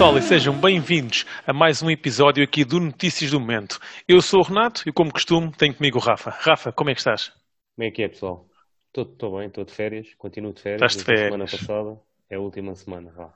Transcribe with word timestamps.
Pessoal 0.00 0.16
e 0.16 0.22
sejam 0.22 0.58
bem-vindos 0.58 1.26
a 1.46 1.52
mais 1.52 1.82
um 1.82 1.90
episódio 1.90 2.42
aqui 2.42 2.64
do 2.64 2.80
Notícias 2.80 3.32
do 3.32 3.38
Momento. 3.38 3.78
Eu 4.08 4.22
sou 4.22 4.40
o 4.40 4.42
Renato 4.42 4.88
e 4.88 4.92
como 4.92 5.12
costume 5.12 5.52
tenho 5.52 5.74
comigo 5.74 5.98
o 5.98 6.00
Rafa. 6.00 6.30
Rafa, 6.30 6.72
como 6.72 6.88
é 6.88 6.94
que 6.94 7.00
estás? 7.00 7.30
Como 7.76 7.86
é 7.86 7.90
que 7.90 8.02
é 8.02 8.08
pessoal? 8.08 8.48
Estou 8.96 9.36
bem, 9.36 9.48
estou 9.48 9.62
de 9.62 9.72
férias, 9.72 10.14
continuo 10.16 10.54
de 10.54 10.62
férias. 10.62 10.80
Estás 10.80 10.96
de 10.96 11.04
férias. 11.04 11.26
semana 11.26 11.44
passada 11.44 12.00
é 12.30 12.36
a 12.36 12.40
última 12.40 12.74
semana, 12.74 13.12
vá. 13.14 13.34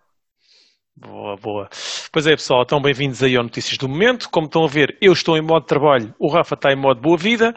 Boa, 0.97 1.37
boa. 1.37 1.69
Pois 2.13 2.25
é, 2.25 2.37
pessoal, 2.37 2.63
então 2.63 2.81
bem-vindos 2.81 3.21
aí 3.21 3.35
ao 3.35 3.43
Notícias 3.43 3.77
do 3.77 3.89
Momento. 3.89 4.31
Como 4.31 4.47
estão 4.47 4.65
a 4.65 4.69
ver, 4.69 4.97
eu 5.01 5.13
estou 5.13 5.37
em 5.37 5.41
modo 5.43 5.63
de 5.63 5.67
trabalho, 5.67 6.15
o 6.21 6.29
Rafa 6.29 6.55
está 6.55 6.73
em 6.73 6.77
modo 6.77 7.01
boa 7.01 7.17
vida, 7.17 7.53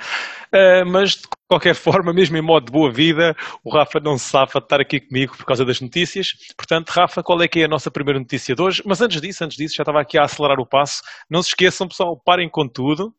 uh, 0.51 0.83
mas 0.89 1.11
de 1.11 1.21
qualquer 1.47 1.75
forma, 1.77 2.11
mesmo 2.11 2.35
em 2.35 2.41
modo 2.41 2.65
de 2.65 2.71
boa 2.71 2.91
vida, 2.91 3.35
o 3.63 3.69
Rafa 3.69 3.99
não 3.99 4.17
se 4.17 4.25
safa 4.25 4.59
de 4.59 4.65
estar 4.65 4.81
aqui 4.81 4.99
comigo 4.99 5.37
por 5.37 5.45
causa 5.45 5.63
das 5.63 5.79
notícias. 5.79 6.29
Portanto, 6.57 6.89
Rafa, 6.89 7.21
qual 7.21 7.39
é 7.43 7.47
que 7.47 7.59
é 7.59 7.65
a 7.65 7.67
nossa 7.67 7.91
primeira 7.91 8.19
notícia 8.19 8.55
de 8.55 8.61
hoje? 8.61 8.81
Mas 8.83 9.01
antes 9.01 9.21
disso, 9.21 9.43
antes 9.43 9.55
disso, 9.55 9.75
já 9.77 9.83
estava 9.83 10.01
aqui 10.01 10.17
a 10.17 10.23
acelerar 10.23 10.59
o 10.59 10.65
passo. 10.65 11.03
Não 11.29 11.43
se 11.43 11.49
esqueçam, 11.49 11.87
pessoal, 11.87 12.19
parem 12.25 12.49
com 12.49 12.67
tudo, 12.67 13.13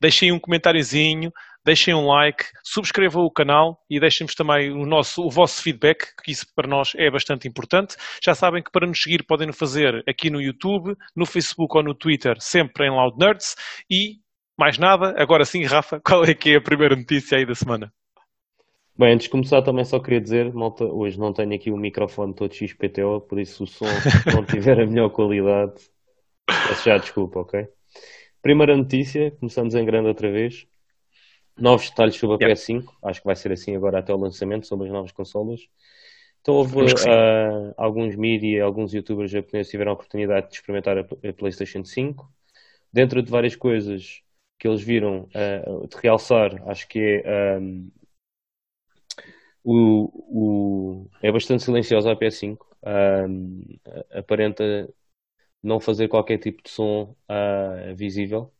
deixem 0.00 0.32
um 0.32 0.40
comentáriozinho, 0.40 1.30
deixem 1.64 1.94
um 1.94 2.06
like, 2.06 2.44
subscrevam 2.64 3.24
o 3.24 3.30
canal 3.30 3.78
e 3.88 4.00
deixem-nos 4.00 4.34
também 4.34 4.70
o, 4.72 4.84
nosso, 4.84 5.24
o 5.24 5.30
vosso 5.30 5.62
feedback, 5.62 6.06
que 6.22 6.32
isso 6.32 6.46
para 6.54 6.68
nós 6.68 6.92
é 6.96 7.10
bastante 7.10 7.46
importante. 7.46 7.96
Já 8.22 8.34
sabem 8.34 8.62
que 8.62 8.70
para 8.70 8.86
nos 8.86 9.00
seguir 9.00 9.24
podem 9.24 9.46
nos 9.46 9.58
fazer 9.58 10.02
aqui 10.08 10.30
no 10.30 10.40
YouTube, 10.40 10.96
no 11.14 11.26
Facebook 11.26 11.76
ou 11.76 11.82
no 11.82 11.94
Twitter, 11.94 12.36
sempre 12.40 12.86
em 12.86 12.90
Loud 12.90 13.16
Nerds. 13.18 13.54
E, 13.90 14.16
mais 14.58 14.78
nada, 14.78 15.14
agora 15.16 15.44
sim, 15.44 15.64
Rafa, 15.64 16.00
qual 16.04 16.24
é 16.24 16.34
que 16.34 16.50
é 16.50 16.56
a 16.56 16.60
primeira 16.60 16.96
notícia 16.96 17.38
aí 17.38 17.46
da 17.46 17.54
semana? 17.54 17.92
Bem, 18.98 19.14
antes 19.14 19.24
de 19.24 19.30
começar 19.30 19.62
também 19.62 19.86
só 19.86 19.98
queria 19.98 20.20
dizer, 20.20 20.52
malta, 20.52 20.84
hoje 20.84 21.18
não 21.18 21.32
tenho 21.32 21.54
aqui 21.54 21.70
o 21.70 21.76
microfone 21.78 22.34
todo 22.34 22.54
XPTO, 22.54 23.22
por 23.22 23.40
isso 23.40 23.64
o 23.64 23.66
som 23.66 23.86
não 24.34 24.44
tiver 24.44 24.78
a 24.78 24.86
melhor 24.86 25.08
qualidade, 25.08 25.80
peço 26.46 26.84
já 26.84 26.98
desculpa, 26.98 27.40
ok? 27.40 27.66
Primeira 28.42 28.76
notícia, 28.76 29.30
começamos 29.40 29.74
em 29.74 29.84
grande 29.84 30.08
outra 30.08 30.30
vez. 30.30 30.66
Novos 31.56 31.90
detalhes 31.90 32.16
sobre 32.16 32.36
a 32.36 32.48
yeah. 32.48 32.60
PS5, 32.60 32.84
acho 33.02 33.20
que 33.20 33.26
vai 33.26 33.36
ser 33.36 33.52
assim 33.52 33.76
agora 33.76 33.98
até 33.98 34.12
o 34.12 34.16
lançamento, 34.16 34.66
sobre 34.66 34.86
as 34.86 34.92
novas 34.92 35.12
consolas. 35.12 35.60
Então 36.40 36.54
houve 36.54 36.76
uh, 36.76 37.74
alguns 37.76 38.16
mídia, 38.16 38.64
alguns 38.64 38.92
youtubers 38.92 39.30
japoneses 39.30 39.70
tiveram 39.70 39.92
a 39.92 39.94
oportunidade 39.94 40.48
de 40.48 40.54
experimentar 40.54 40.98
a, 40.98 41.00
a, 41.00 41.32
PlayStation 41.32 41.84
5. 41.84 42.28
Dentro 42.92 43.22
de 43.22 43.30
várias 43.30 43.54
coisas 43.54 44.22
que 44.58 44.66
eles 44.66 44.82
viram, 44.82 45.28
uh, 45.34 45.86
de 45.86 45.96
realçar, 46.02 46.68
acho 46.68 46.88
que 46.88 47.22
é 47.24 47.58
um, 47.58 47.90
o, 49.64 51.04
o, 51.04 51.10
é 51.22 51.30
bastante 51.30 51.62
silenciosa 51.62 52.10
a 52.10 52.16
PS5. 52.16 52.58
Um, 52.84 53.62
aparenta 54.10 54.92
não 55.62 55.78
fazer 55.78 56.08
qualquer 56.08 56.38
tipo 56.38 56.62
de 56.62 56.70
som 56.70 57.14
uh, 57.30 57.94
visível. 57.94 58.52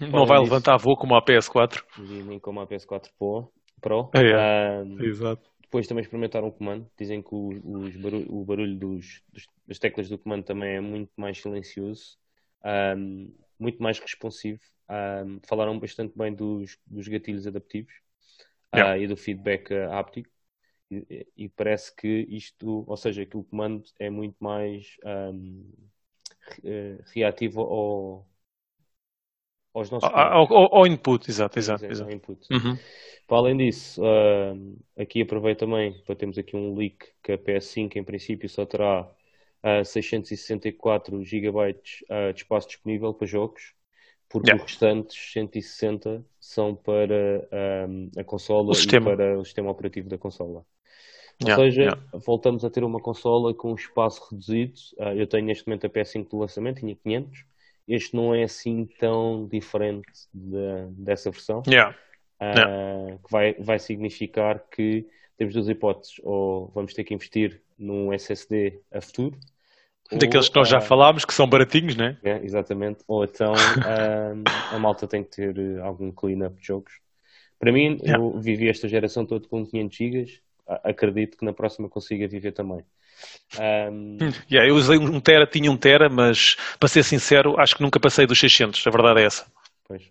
Não 0.00 0.26
vai 0.26 0.38
disso, 0.38 0.50
levantar 0.52 0.76
voo 0.76 0.96
como 0.96 1.14
a 1.14 1.22
PS4. 1.22 1.82
Nem 1.98 2.38
como 2.38 2.60
a 2.60 2.66
PS4 2.66 3.08
Pro. 3.80 4.10
É, 4.14 4.82
uh, 4.82 5.02
Exato. 5.02 5.50
Depois 5.60 5.86
também 5.86 6.02
experimentaram 6.02 6.48
o 6.48 6.52
comando. 6.52 6.90
Dizem 6.96 7.20
que 7.20 7.34
o, 7.34 7.48
os 7.64 7.96
barulho, 7.96 8.26
o 8.34 8.44
barulho 8.44 8.74
dos, 8.76 9.22
dos, 9.32 9.46
das 9.66 9.78
teclas 9.78 10.08
do 10.08 10.18
comando 10.18 10.44
também 10.44 10.76
é 10.76 10.80
muito 10.80 11.10
mais 11.16 11.40
silencioso, 11.40 12.16
um, 12.96 13.32
muito 13.58 13.82
mais 13.82 13.98
responsivo. 13.98 14.60
Um, 14.88 15.38
falaram 15.46 15.78
bastante 15.78 16.16
bem 16.16 16.34
dos, 16.34 16.78
dos 16.86 17.06
gatilhos 17.06 17.46
adaptivos 17.46 17.92
yeah. 18.74 18.94
uh, 18.94 19.02
e 19.02 19.06
do 19.06 19.16
feedback 19.16 19.70
uh, 19.72 19.92
áptico. 19.92 20.30
E, 20.90 21.26
e, 21.36 21.48
parece 21.50 21.94
que 21.94 22.26
isto, 22.30 22.84
ou 22.86 22.96
seja, 22.96 23.26
que 23.26 23.36
o 23.36 23.44
comando 23.44 23.84
é 23.98 24.08
muito 24.08 24.36
mais 24.40 24.96
um, 25.04 25.70
eh, 26.64 26.98
reativo 27.14 27.60
ao, 27.60 28.26
aos 29.78 29.90
nossos 29.90 30.08
ao, 30.12 30.52
ao, 30.52 30.76
ao, 30.76 30.86
input, 30.86 31.30
exato, 31.30 31.58
exato. 31.58 31.84
exato. 31.86 32.10
Input. 32.10 32.40
Uhum. 32.50 32.76
Para 33.26 33.38
além 33.38 33.56
disso, 33.58 34.02
uh, 34.02 34.78
aqui 34.98 35.20
aproveito 35.20 35.58
também 35.58 35.92
para 36.06 36.16
termos 36.16 36.38
aqui 36.38 36.56
um 36.56 36.74
leak 36.74 37.06
que 37.22 37.32
a 37.32 37.38
PS5 37.38 37.96
em 37.96 38.02
princípio 38.02 38.48
só 38.48 38.64
terá 38.64 39.02
uh, 39.02 39.84
664 39.84 41.22
GB 41.24 41.48
uh, 41.48 42.32
de 42.32 42.40
espaço 42.40 42.68
disponível 42.68 43.12
para 43.12 43.26
jogos, 43.26 43.74
porque 44.30 44.50
yeah. 44.50 44.64
os 44.64 44.70
restantes 44.70 45.32
160 45.32 46.24
são 46.40 46.74
para 46.74 47.46
um, 47.88 48.10
a 48.18 48.24
consola 48.24 48.72
e 48.72 49.00
para 49.00 49.38
o 49.38 49.44
sistema 49.44 49.70
operativo 49.70 50.08
da 50.08 50.16
consola. 50.16 50.64
Ou 51.40 51.48
yeah, 51.48 51.62
seja, 51.62 51.82
yeah. 51.82 52.02
voltamos 52.14 52.64
a 52.64 52.70
ter 52.70 52.82
uma 52.82 52.98
consola 52.98 53.54
com 53.54 53.72
um 53.72 53.74
espaço 53.74 54.26
reduzido. 54.30 54.72
Uh, 54.98 55.12
eu 55.14 55.26
tenho 55.26 55.46
neste 55.46 55.66
momento 55.66 55.86
a 55.86 55.90
PS5 55.90 56.28
do 56.30 56.38
lançamento, 56.38 56.80
tinha 56.80 56.96
500. 56.96 57.44
Este 57.88 58.14
não 58.14 58.34
é 58.34 58.42
assim 58.42 58.86
tão 58.98 59.46
diferente 59.46 60.06
de, 60.32 60.86
dessa 60.90 61.30
versão. 61.30 61.62
Yeah. 61.66 61.96
Uh, 62.40 63.18
que 63.18 63.32
vai, 63.32 63.54
vai 63.54 63.78
significar 63.78 64.62
que 64.70 65.06
temos 65.36 65.54
duas 65.54 65.68
hipóteses. 65.68 66.20
Ou 66.22 66.70
vamos 66.74 66.92
ter 66.92 67.04
que 67.04 67.14
investir 67.14 67.62
num 67.78 68.12
SSD 68.12 68.78
a 68.92 69.00
futuro. 69.00 69.36
Daqueles 70.12 70.46
ou, 70.46 70.52
que 70.52 70.58
nós 70.58 70.68
já 70.68 70.78
uh, 70.78 70.82
falámos, 70.82 71.24
que 71.24 71.34
são 71.34 71.48
baratinhos, 71.48 71.96
né? 71.96 72.18
É, 72.22 72.44
exatamente. 72.44 73.00
Ou 73.08 73.24
então 73.24 73.52
a 74.70 74.78
malta 74.78 75.06
tem 75.06 75.24
que 75.24 75.30
ter 75.30 75.80
algum 75.80 76.12
clean-up 76.12 76.60
de 76.60 76.66
jogos. 76.66 76.92
Para 77.58 77.72
mim, 77.72 77.98
eu 78.04 78.38
vivi 78.38 78.68
esta 78.68 78.86
geração 78.86 79.26
toda 79.26 79.48
com 79.48 79.66
500 79.66 79.96
GB 79.96 80.40
acredito 80.68 81.36
que 81.38 81.44
na 81.44 81.52
próxima 81.52 81.88
consiga 81.88 82.28
viver 82.28 82.52
também. 82.52 82.84
Um... 83.90 84.18
Yeah, 84.50 84.68
eu 84.68 84.76
usei 84.76 84.98
um 84.98 85.20
tera, 85.20 85.46
tinha 85.46 85.70
um 85.70 85.76
tera, 85.76 86.08
mas 86.08 86.56
para 86.78 86.88
ser 86.88 87.02
sincero, 87.02 87.58
acho 87.58 87.76
que 87.76 87.82
nunca 87.82 88.00
passei 88.00 88.26
dos 88.26 88.38
600, 88.38 88.86
a 88.86 88.90
verdade 88.90 89.20
é 89.20 89.24
essa. 89.24 89.46
Pois. 89.86 90.02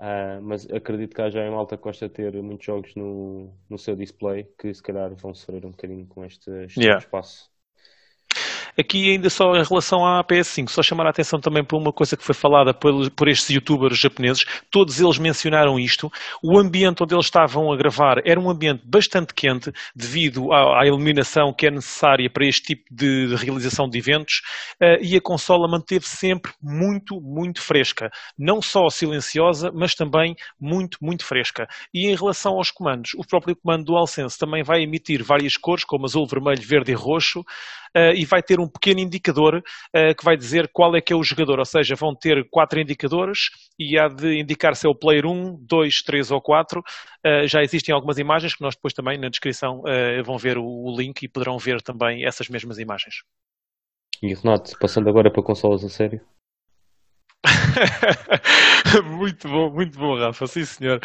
Uh, 0.00 0.42
mas 0.42 0.70
acredito 0.70 1.14
que 1.14 1.22
há 1.22 1.30
já 1.30 1.46
em 1.46 1.50
malta 1.50 1.76
de 1.76 2.08
ter 2.08 2.32
muitos 2.42 2.66
jogos 2.66 2.94
no, 2.94 3.54
no 3.70 3.78
seu 3.78 3.94
display 3.94 4.44
que 4.58 4.74
se 4.74 4.82
calhar 4.82 5.14
vão 5.14 5.34
sofrer 5.34 5.64
um 5.64 5.70
bocadinho 5.70 6.06
com 6.06 6.24
este, 6.24 6.50
este 6.64 6.80
yeah. 6.80 6.98
espaço. 6.98 7.50
Aqui 8.78 9.12
ainda 9.12 9.30
só 9.30 9.54
em 9.54 9.62
relação 9.62 10.04
à 10.04 10.22
PS5, 10.24 10.68
só 10.68 10.82
chamar 10.82 11.06
a 11.06 11.10
atenção 11.10 11.40
também 11.40 11.64
por 11.64 11.76
uma 11.76 11.92
coisa 11.92 12.16
que 12.16 12.24
foi 12.24 12.34
falada 12.34 12.74
por, 12.74 13.10
por 13.12 13.28
estes 13.28 13.50
youtubers 13.50 13.98
japoneses, 13.98 14.44
todos 14.70 15.00
eles 15.00 15.18
mencionaram 15.18 15.78
isto, 15.78 16.10
o 16.42 16.58
ambiente 16.58 17.02
onde 17.02 17.14
eles 17.14 17.26
estavam 17.26 17.72
a 17.72 17.76
gravar 17.76 18.20
era 18.24 18.40
um 18.40 18.50
ambiente 18.50 18.82
bastante 18.84 19.32
quente 19.32 19.72
devido 19.94 20.52
à, 20.52 20.82
à 20.82 20.86
iluminação 20.86 21.52
que 21.52 21.66
é 21.66 21.70
necessária 21.70 22.28
para 22.28 22.46
este 22.46 22.74
tipo 22.74 22.82
de, 22.90 23.28
de 23.28 23.36
realização 23.36 23.88
de 23.88 23.98
eventos 23.98 24.40
uh, 24.82 25.02
e 25.02 25.16
a 25.16 25.20
consola 25.20 25.68
manteve 25.68 26.06
sempre 26.06 26.52
muito, 26.62 27.20
muito 27.20 27.60
fresca. 27.60 28.10
Não 28.38 28.60
só 28.60 28.88
silenciosa, 28.88 29.70
mas 29.72 29.94
também 29.94 30.34
muito, 30.60 30.98
muito 31.00 31.24
fresca. 31.24 31.66
E 31.92 32.10
em 32.10 32.16
relação 32.16 32.54
aos 32.54 32.70
comandos, 32.70 33.12
o 33.14 33.26
próprio 33.26 33.56
comando 33.56 33.84
DualSense 33.84 34.38
também 34.38 34.62
vai 34.62 34.82
emitir 34.82 35.22
várias 35.22 35.56
cores, 35.56 35.84
como 35.84 36.04
azul, 36.06 36.26
vermelho, 36.26 36.62
verde 36.62 36.92
e 36.92 36.94
roxo, 36.94 37.40
uh, 37.40 38.14
e 38.14 38.24
vai 38.24 38.42
ter 38.42 38.58
um 38.60 38.63
pequeno 38.68 39.00
indicador 39.00 39.56
uh, 39.56 40.14
que 40.16 40.24
vai 40.24 40.36
dizer 40.36 40.68
qual 40.72 40.94
é 40.96 41.00
que 41.00 41.12
é 41.12 41.16
o 41.16 41.22
jogador, 41.22 41.58
ou 41.58 41.64
seja, 41.64 41.94
vão 41.94 42.14
ter 42.14 42.48
quatro 42.50 42.80
indicadores 42.80 43.50
e 43.78 43.98
há 43.98 44.08
de 44.08 44.38
indicar 44.38 44.76
se 44.76 44.86
é 44.86 44.90
o 44.90 44.94
player 44.94 45.26
1, 45.26 45.58
2, 45.60 46.02
3 46.02 46.30
ou 46.30 46.40
4. 46.40 46.80
Uh, 46.80 46.82
eh, 47.24 47.48
já 47.48 47.62
existem 47.62 47.94
algumas 47.94 48.18
imagens 48.18 48.54
que 48.54 48.62
nós 48.62 48.74
depois 48.74 48.92
também 48.92 49.18
na 49.18 49.28
descrição 49.28 49.82
vão 50.24 50.36
ver 50.36 50.58
o, 50.58 50.64
o 50.64 50.96
link 50.96 51.22
e 51.22 51.28
poderão 51.28 51.58
ver 51.58 51.80
também 51.80 52.24
essas 52.26 52.48
mesmas 52.48 52.78
imagens. 52.78 53.22
E 54.22 54.34
Renato, 54.34 54.78
passando 54.78 55.08
agora 55.08 55.30
para 55.30 55.42
consolas 55.42 55.84
a 55.84 55.88
sério? 55.88 56.20
muito 59.04 59.48
bom, 59.48 59.70
muito 59.70 59.98
bom, 59.98 60.18
Rafa, 60.18 60.46
sim 60.46 60.64
senhor. 60.64 61.00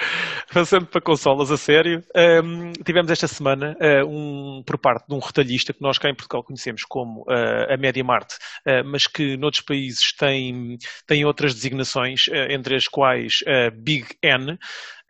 Passando 0.54 0.86
para 0.86 1.02
consolas 1.02 1.52
a 1.52 1.58
sério, 1.58 2.04
um, 2.44 2.72
tivemos 2.84 3.12
esta 3.12 3.28
semana 3.28 3.76
uh, 3.80 4.06
um, 4.08 4.64
por 4.66 4.78
parte 4.78 5.08
de 5.08 5.14
um 5.14 5.20
retalhista 5.20 5.74
que 5.74 5.82
nós 5.82 5.98
cá 5.98 6.10
em 6.10 6.16
Portugal 6.16 6.44
conhecemos 6.44 6.84
como 6.84 7.22
uh, 7.24 7.74
a 7.74 7.78
MediaMart, 7.78 8.34
uh, 8.34 8.86
mas 8.86 9.06
que 9.08 9.36
noutros 9.38 9.64
países 9.64 10.14
tem, 10.14 10.78
tem 11.06 11.26
outras 11.26 11.54
designações, 11.54 12.28
entre 12.50 12.76
as 12.76 12.88
quais 12.88 13.44
Big 13.74 14.06
N. 14.22 14.58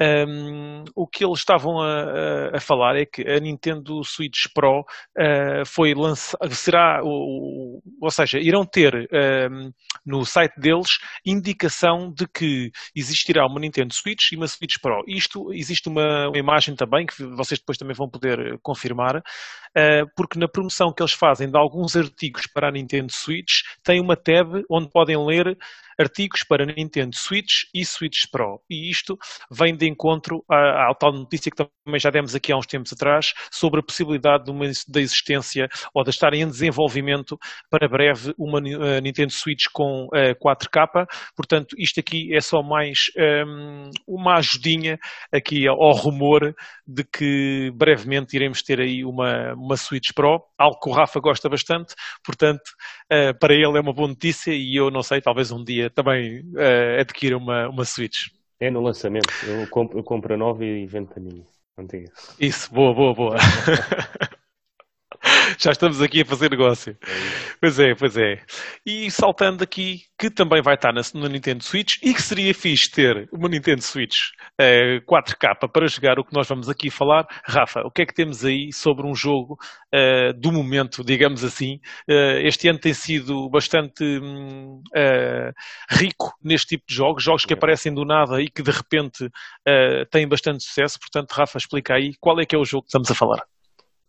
Um, 0.01 0.85
o 0.95 1.05
que 1.05 1.25
eles 1.25 1.39
estavam 1.39 1.81
a, 1.81 2.55
a, 2.55 2.59
falar 2.61 2.95
é 2.95 3.05
que 3.05 3.21
a 3.21 3.37
Nintendo 3.37 4.01
Switch 4.05 4.45
Pro 4.53 4.79
uh, 4.79 5.65
foi 5.65 5.93
lançada, 5.93 6.49
será, 6.51 7.01
ou, 7.03 7.81
ou 8.01 8.11
seja, 8.11 8.39
irão 8.39 8.65
ter 8.65 9.09
um, 9.51 9.71
no 10.05 10.25
site 10.25 10.57
deles 10.57 10.99
indicação 11.25 12.13
de 12.13 12.25
que 12.27 12.71
existirá 12.95 13.45
uma 13.45 13.59
Nintendo 13.59 13.93
Switch 13.93 14.31
e 14.31 14.37
uma 14.37 14.47
Switch 14.47 14.75
Pro. 14.81 15.03
Isto, 15.05 15.51
existe 15.53 15.89
uma, 15.89 16.29
uma 16.29 16.37
imagem 16.37 16.75
também 16.75 17.05
que 17.05 17.21
vocês 17.35 17.59
depois 17.59 17.77
também 17.77 17.95
vão 17.95 18.09
poder 18.09 18.57
confirmar, 18.61 19.17
uh, 19.17 20.09
porque 20.15 20.39
na 20.39 20.47
promoção 20.47 20.93
que 20.93 21.03
eles 21.03 21.13
fazem 21.13 21.49
de 21.49 21.57
alguns 21.57 21.97
artigos 21.97 22.47
para 22.47 22.69
a 22.69 22.71
Nintendo 22.71 23.11
Switch, 23.11 23.63
tem 23.83 23.99
uma 23.99 24.15
tab 24.15 24.63
onde 24.69 24.89
podem 24.89 25.17
ler 25.17 25.57
artigos 25.99 26.43
para 26.43 26.65
Nintendo 26.65 27.15
Switch 27.15 27.63
e 27.73 27.85
Switch 27.85 28.29
Pro. 28.31 28.61
E 28.69 28.89
isto 28.89 29.17
vem 29.51 29.75
de 29.75 29.87
encontro 29.87 30.43
à, 30.49 30.89
à, 30.89 30.95
tal 30.97 31.11
notícia 31.11 31.51
que 31.51 31.57
também 31.57 31.99
já 31.99 32.09
demos 32.09 32.33
aqui 32.33 32.51
há 32.51 32.57
uns 32.57 32.65
tempos 32.65 32.93
atrás 32.93 33.33
sobre 33.51 33.81
a 33.81 33.83
possibilidade 33.83 34.45
de 34.45 34.51
uma, 34.51 34.65
da 34.87 35.01
existência 35.01 35.67
ou 35.93 36.03
de 36.03 36.09
estar 36.09 36.33
em 36.33 36.47
desenvolvimento 36.47 37.37
para 37.69 37.87
breve 37.87 38.33
uma 38.37 38.59
uh, 38.59 39.01
Nintendo 39.01 39.33
Switch 39.33 39.65
com 39.73 40.05
uh, 40.05 40.15
eh, 40.15 40.35
4K. 40.35 41.05
Portanto, 41.35 41.75
isto 41.77 41.99
aqui 41.99 42.33
é 42.33 42.39
só 42.39 42.63
mais 42.63 43.11
um, 43.17 43.21
ehm, 43.21 43.91
uma 44.07 44.35
ajudinha 44.35 44.97
aqui 45.33 45.67
ao 45.67 45.91
rumor 45.91 46.55
de 46.87 47.03
que 47.03 47.71
brevemente 47.75 48.35
iremos 48.35 48.61
ter 48.61 48.79
aí 48.79 49.03
uma, 49.03 49.53
uma 49.53 49.75
Switch 49.75 50.11
Pro, 50.13 50.41
algo 50.57 50.79
que 50.79 50.89
o 50.89 50.93
Rafa 50.93 51.19
gosta 51.19 51.49
bastante, 51.49 51.93
portanto, 52.23 52.69
uh, 53.11 53.37
para 53.39 53.53
ele 53.53 53.77
é 53.77 53.81
uma 53.81 53.93
boa 53.93 54.07
notícia 54.07 54.51
e 54.51 54.75
eu 54.75 54.89
não 54.89 55.03
sei, 55.03 55.21
talvez 55.21 55.51
um 55.51 55.63
dia 55.63 55.88
também 55.89 56.41
uh, 56.41 56.99
adquira 56.99 57.37
uma, 57.37 57.69
uma 57.69 57.85
Switch. 57.85 58.27
É 58.59 58.69
no 58.69 58.81
lançamento, 58.81 59.29
eu 59.47 59.67
compro, 59.67 59.99
eu 59.99 60.03
compro 60.03 60.33
a 60.33 60.37
nova 60.37 60.65
e 60.65 60.85
vendo 60.85 61.07
mim. 61.21 61.45
Antiga. 61.77 62.11
Isso, 62.39 62.73
boa, 62.73 62.93
boa, 62.93 63.13
boa. 63.13 63.35
Já 65.61 65.71
estamos 65.71 66.01
aqui 66.01 66.21
a 66.21 66.25
fazer 66.25 66.49
negócio. 66.49 66.97
É 67.01 67.55
pois 67.59 67.79
é, 67.79 67.93
pois 67.93 68.17
é. 68.17 68.41
E 68.85 69.11
saltando 69.11 69.61
aqui, 69.61 70.03
que 70.17 70.29
também 70.29 70.61
vai 70.61 70.75
estar 70.75 70.93
na, 70.93 71.01
na 71.15 71.27
Nintendo 71.27 71.61
Switch 71.61 71.95
e 72.01 72.13
que 72.13 72.21
seria 72.21 72.53
fixe 72.53 72.89
ter 72.89 73.27
uma 73.33 73.49
Nintendo 73.49 73.81
Switch 73.81 74.15
uh, 74.57 75.01
4K 75.05 75.69
para 75.69 75.87
jogar 75.87 76.17
o 76.17 76.23
que 76.23 76.33
nós 76.33 76.47
vamos 76.47 76.69
aqui 76.69 76.89
falar. 76.89 77.27
Rafa, 77.43 77.81
o 77.81 77.91
que 77.91 78.03
é 78.03 78.05
que 78.05 78.13
temos 78.13 78.45
aí 78.45 78.71
sobre 78.71 79.05
um 79.05 79.13
jogo 79.13 79.57
uh, 79.93 80.33
do 80.39 80.49
momento, 80.49 81.03
digamos 81.03 81.43
assim? 81.43 81.81
Uh, 82.09 82.39
este 82.45 82.69
ano 82.69 82.79
tem 82.79 82.93
sido 82.93 83.49
bastante 83.49 84.01
um, 84.03 84.81
rico 85.89 86.33
neste 86.41 86.67
tipo 86.67 86.85
de 86.87 86.95
jogos, 86.95 87.21
jogos 87.21 87.43
que 87.43 87.53
aparecem 87.53 87.93
do 87.93 88.05
nada 88.05 88.41
e 88.41 88.49
que 88.49 88.63
de 88.63 88.71
repente 88.71 89.29
têm 90.09 90.25
bastante 90.25 90.63
sucesso. 90.63 90.97
Portanto, 90.99 91.31
Rafa, 91.33 91.57
explica 91.57 91.95
aí 91.95 92.13
qual 92.19 92.39
é 92.39 92.45
que 92.45 92.55
é 92.55 92.57
o 92.57 92.65
jogo 92.65 92.83
que 92.83 92.89
estamos 92.89 93.11
a 93.11 93.15
falar. 93.15 93.43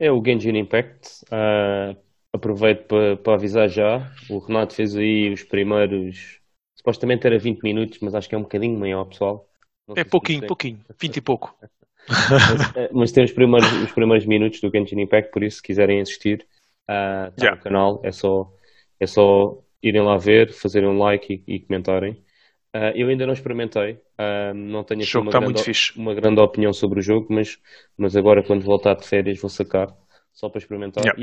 É 0.00 0.10
o 0.10 0.24
Genshin 0.24 0.56
Impact. 0.56 1.24
Uh, 1.26 1.94
aproveito 2.32 2.86
para, 2.86 3.16
para 3.18 3.34
avisar 3.34 3.68
já. 3.68 4.10
O 4.30 4.38
Renato 4.38 4.74
fez 4.74 4.96
aí 4.96 5.30
os 5.30 5.42
primeiros. 5.42 6.40
Supostamente 6.74 7.26
era 7.26 7.38
20 7.38 7.60
minutos, 7.62 7.98
mas 8.00 8.14
acho 8.14 8.26
que 8.26 8.34
é 8.34 8.38
um 8.38 8.42
bocadinho 8.42 8.78
maior, 8.78 9.04
pessoal. 9.04 9.46
Não 9.86 9.94
é 9.96 10.02
pouquinho, 10.02 10.46
pouquinho. 10.46 10.80
20 10.98 11.16
e 11.18 11.20
pouco. 11.20 11.54
mas, 12.08 12.88
mas, 12.92 13.12
tem 13.12 13.24
os 13.24 13.32
primeiros, 13.32 13.70
os 13.82 13.92
primeiros 13.92 14.24
minutos 14.24 14.58
do 14.60 14.70
Genshin 14.70 15.00
Impact, 15.00 15.30
por 15.30 15.42
isso, 15.42 15.58
se 15.58 15.62
quiserem 15.62 16.00
assistir, 16.00 16.46
uh, 16.88 17.30
yeah. 17.38 17.54
no 17.54 17.62
canal. 17.62 18.00
É 18.02 18.10
só, 18.10 18.50
é 18.98 19.06
só 19.06 19.62
irem 19.82 20.00
lá 20.00 20.16
ver, 20.16 20.50
fazerem 20.50 20.88
um 20.88 20.98
like 20.98 21.44
e, 21.46 21.56
e 21.56 21.60
comentarem. 21.60 22.24
Uh, 22.74 22.94
eu 22.94 23.08
ainda 23.08 23.26
não 23.26 23.32
experimentei, 23.32 23.94
uh, 23.94 24.54
não 24.54 24.84
tenho 24.84 25.02
aqui 25.02 25.18
uma, 25.18 25.32
grande, 25.32 25.72
uma 25.96 26.14
grande, 26.14 26.40
opinião 26.40 26.72
sobre 26.72 27.00
o 27.00 27.02
jogo, 27.02 27.26
mas, 27.28 27.58
mas 27.98 28.14
agora 28.14 28.44
quando 28.44 28.62
voltar 28.62 28.94
de 28.94 29.08
férias 29.08 29.40
vou 29.40 29.50
sacar 29.50 29.88
só 30.32 30.48
para 30.48 30.60
experimentar. 30.60 31.02
Yeah. 31.04 31.20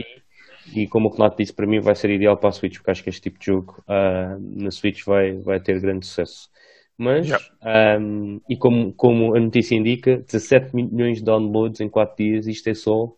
E, 0.76 0.84
e, 0.84 0.88
como 0.90 1.08
o 1.08 1.12
Renato 1.12 1.38
disse, 1.38 1.54
para 1.54 1.66
mim 1.66 1.80
vai 1.80 1.96
ser 1.96 2.10
ideal 2.10 2.36
para 2.36 2.50
a 2.50 2.52
Switch, 2.52 2.76
porque 2.76 2.92
acho 2.92 3.02
que 3.02 3.10
este 3.10 3.22
tipo 3.22 3.40
de 3.40 3.46
jogo 3.46 3.82
uh, 3.88 4.62
na 4.62 4.72
Switch 4.72 5.06
vai, 5.06 5.38
vai 5.38 5.62
ter 5.62 5.80
grande 5.80 6.06
sucesso. 6.06 6.50
Mas, 6.98 7.28
yeah. 7.28 7.98
um, 7.98 8.42
e 8.50 8.58
como, 8.58 8.92
como 8.92 9.34
a 9.34 9.40
notícia 9.40 9.76
indica, 9.76 10.18
17 10.18 10.76
milhões 10.76 11.20
de 11.20 11.24
downloads 11.24 11.80
em 11.80 11.88
4 11.88 12.16
dias, 12.18 12.48
isto 12.48 12.68
é 12.68 12.74
só 12.74 13.14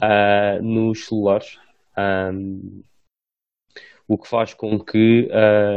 nos 0.62 1.04
celulares. 1.04 1.58
Um, 1.98 2.82
o 4.06 4.16
que 4.16 4.26
faz 4.26 4.54
com 4.54 4.78
que 4.78 5.28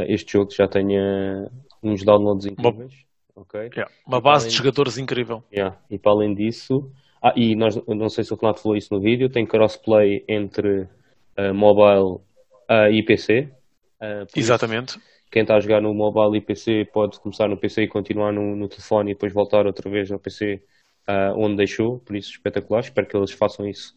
este 0.08 0.34
jogo 0.34 0.52
já 0.54 0.66
tenha 0.66 1.52
uns 1.82 2.04
downloads 2.04 2.46
incríveis. 2.46 2.94
Uma, 3.36 3.44
okay? 3.44 3.70
yeah, 3.74 3.92
uma 4.06 4.22
base 4.22 4.50
de 4.50 4.56
jogadores 4.56 4.98
incrível. 4.98 5.44
Yeah, 5.52 5.78
e 5.90 5.98
para 5.98 6.12
além 6.12 6.34
disso, 6.34 6.92
ah, 7.22 7.34
e 7.36 7.56
nós, 7.56 7.76
não 7.88 8.10
sei 8.10 8.24
se 8.24 8.34
o 8.34 8.38
Renato 8.38 8.62
falou 8.62 8.76
isso 8.76 8.94
no 8.94 9.00
vídeo, 9.00 9.30
tem 9.30 9.46
crossplay 9.46 10.26
entre 10.28 10.82
uh, 11.38 11.54
mobile 11.54 12.20
uh, 12.70 12.92
e 12.92 13.04
PC. 13.04 13.50
Uh, 14.02 14.26
Exatamente. 14.36 14.98
Isso, 14.98 15.02
quem 15.32 15.44
está 15.44 15.56
a 15.56 15.60
jogar 15.60 15.82
no 15.82 15.94
mobile 15.94 16.38
e 16.38 16.42
PC 16.42 16.90
pode 16.92 17.20
começar 17.20 17.48
no 17.48 17.58
PC 17.58 17.84
e 17.84 17.88
continuar 17.88 18.34
no, 18.34 18.56
no 18.56 18.68
telefone 18.68 19.12
e 19.12 19.14
depois 19.14 19.32
voltar 19.32 19.66
outra 19.66 19.90
vez 19.90 20.12
ao 20.12 20.20
PC 20.20 20.62
onde 21.36 21.58
deixou, 21.58 22.00
por 22.00 22.16
isso 22.16 22.32
espetacular. 22.32 22.82
Espero 22.82 23.06
que 23.06 23.18
eles 23.18 23.32
façam 23.32 23.68
isso 23.68 23.94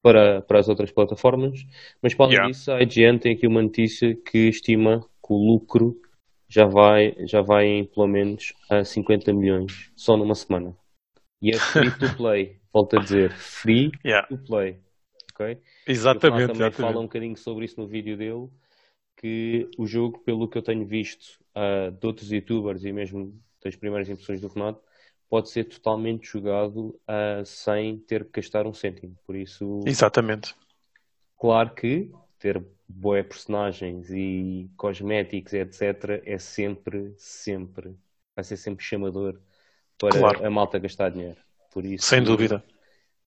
para, 0.00 0.42
para 0.42 0.60
as 0.60 0.68
outras 0.68 0.92
plataformas. 0.92 1.60
Mas 2.00 2.14
para 2.14 2.26
além 2.26 2.36
yeah. 2.36 2.50
disso, 2.50 2.70
a 2.70 2.82
IGN 2.82 3.18
tem 3.18 3.32
aqui 3.32 3.46
uma 3.46 3.62
notícia 3.62 4.14
que 4.14 4.48
estima 4.48 5.00
que 5.00 5.32
o 5.32 5.36
lucro 5.36 5.96
já 6.52 6.66
vai, 6.66 7.14
já 7.26 7.40
vai 7.40 7.64
em 7.64 7.84
pelo 7.86 8.06
menos 8.06 8.52
a 8.68 8.84
50 8.84 9.32
milhões 9.32 9.90
só 9.96 10.18
numa 10.18 10.34
semana. 10.34 10.76
E 11.40 11.50
é 11.50 11.58
free 11.58 11.90
to 11.98 12.14
play, 12.14 12.60
volto 12.70 12.98
a 12.98 13.00
dizer, 13.00 13.32
free 13.32 13.90
yeah. 14.04 14.26
to 14.28 14.36
play. 14.36 14.78
Okay? 15.32 15.58
Exatamente. 15.86 16.20
também 16.20 16.42
exatamente. 16.42 16.76
fala 16.76 17.00
um 17.00 17.04
bocadinho 17.04 17.36
sobre 17.38 17.64
isso 17.64 17.80
no 17.80 17.86
vídeo 17.86 18.18
dele, 18.18 18.50
que 19.16 19.66
o 19.78 19.86
jogo, 19.86 20.18
pelo 20.18 20.46
que 20.46 20.58
eu 20.58 20.62
tenho 20.62 20.84
visto 20.86 21.40
uh, 21.56 21.90
de 21.90 22.06
outros 22.06 22.30
youtubers 22.30 22.84
e 22.84 22.92
mesmo 22.92 23.34
das 23.64 23.74
primeiras 23.74 24.10
impressões 24.10 24.42
do 24.42 24.48
Renato, 24.48 24.82
pode 25.30 25.48
ser 25.48 25.64
totalmente 25.64 26.28
jogado 26.28 27.00
uh, 27.08 27.46
sem 27.46 27.96
ter 28.00 28.26
que 28.26 28.42
gastar 28.42 28.66
um 28.66 28.74
cêntimo. 28.74 29.16
Por 29.24 29.36
isso. 29.36 29.80
Exatamente. 29.86 30.54
Claro 31.40 31.74
que 31.74 32.12
ter 32.42 32.60
boé 32.88 33.22
personagens 33.22 34.10
e 34.10 34.68
cosméticos, 34.76 35.52
etc., 35.52 36.20
é 36.26 36.36
sempre, 36.38 37.14
sempre, 37.16 37.96
vai 38.34 38.44
ser 38.44 38.56
sempre 38.56 38.84
chamador 38.84 39.40
para 39.96 40.18
claro. 40.18 40.44
a 40.44 40.50
malta 40.50 40.80
gastar 40.80 41.10
dinheiro. 41.10 41.38
Por 41.70 41.84
isso, 41.84 42.04
Sem 42.04 42.20
dúvida. 42.20 42.62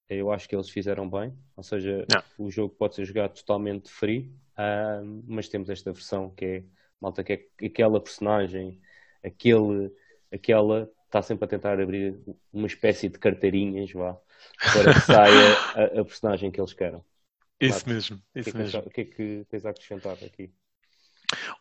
Eu 0.09 0.31
acho 0.31 0.47
que 0.49 0.55
eles 0.55 0.69
fizeram 0.69 1.09
bem, 1.09 1.33
ou 1.55 1.63
seja, 1.63 2.05
Não. 2.13 2.45
o 2.45 2.51
jogo 2.51 2.75
pode 2.75 2.95
ser 2.95 3.05
jogado 3.05 3.33
totalmente 3.33 3.89
free, 3.89 4.35
uh, 4.51 5.23
mas 5.25 5.47
temos 5.47 5.69
esta 5.69 5.93
versão 5.93 6.29
que 6.29 6.45
é 6.45 6.63
malta 6.99 7.23
que 7.23 7.33
é 7.33 7.65
aquela 7.65 7.99
personagem, 7.99 8.79
aquele, 9.23 9.91
aquela 10.31 10.91
está 11.05 11.21
sempre 11.21 11.45
a 11.45 11.47
tentar 11.47 11.79
abrir 11.79 12.19
uma 12.51 12.67
espécie 12.67 13.07
de 13.07 13.17
carteirinhas, 13.17 13.91
vá, 13.93 14.19
para 14.73 14.93
que 14.93 14.99
saia 15.07 15.55
a, 15.73 16.01
a 16.01 16.05
personagem 16.05 16.51
que 16.51 16.59
eles 16.59 16.73
querem. 16.73 17.01
Isso 17.59 17.87
mesmo, 17.87 18.21
isso 18.35 18.53
que 18.53 18.57
é 18.57 18.59
mesmo. 18.61 18.81
o 18.85 18.89
que 18.89 19.01
é 19.01 19.05
que 19.05 19.45
tens 19.49 19.65
a 19.65 19.69
acrescentar 19.71 20.13
aqui? 20.23 20.53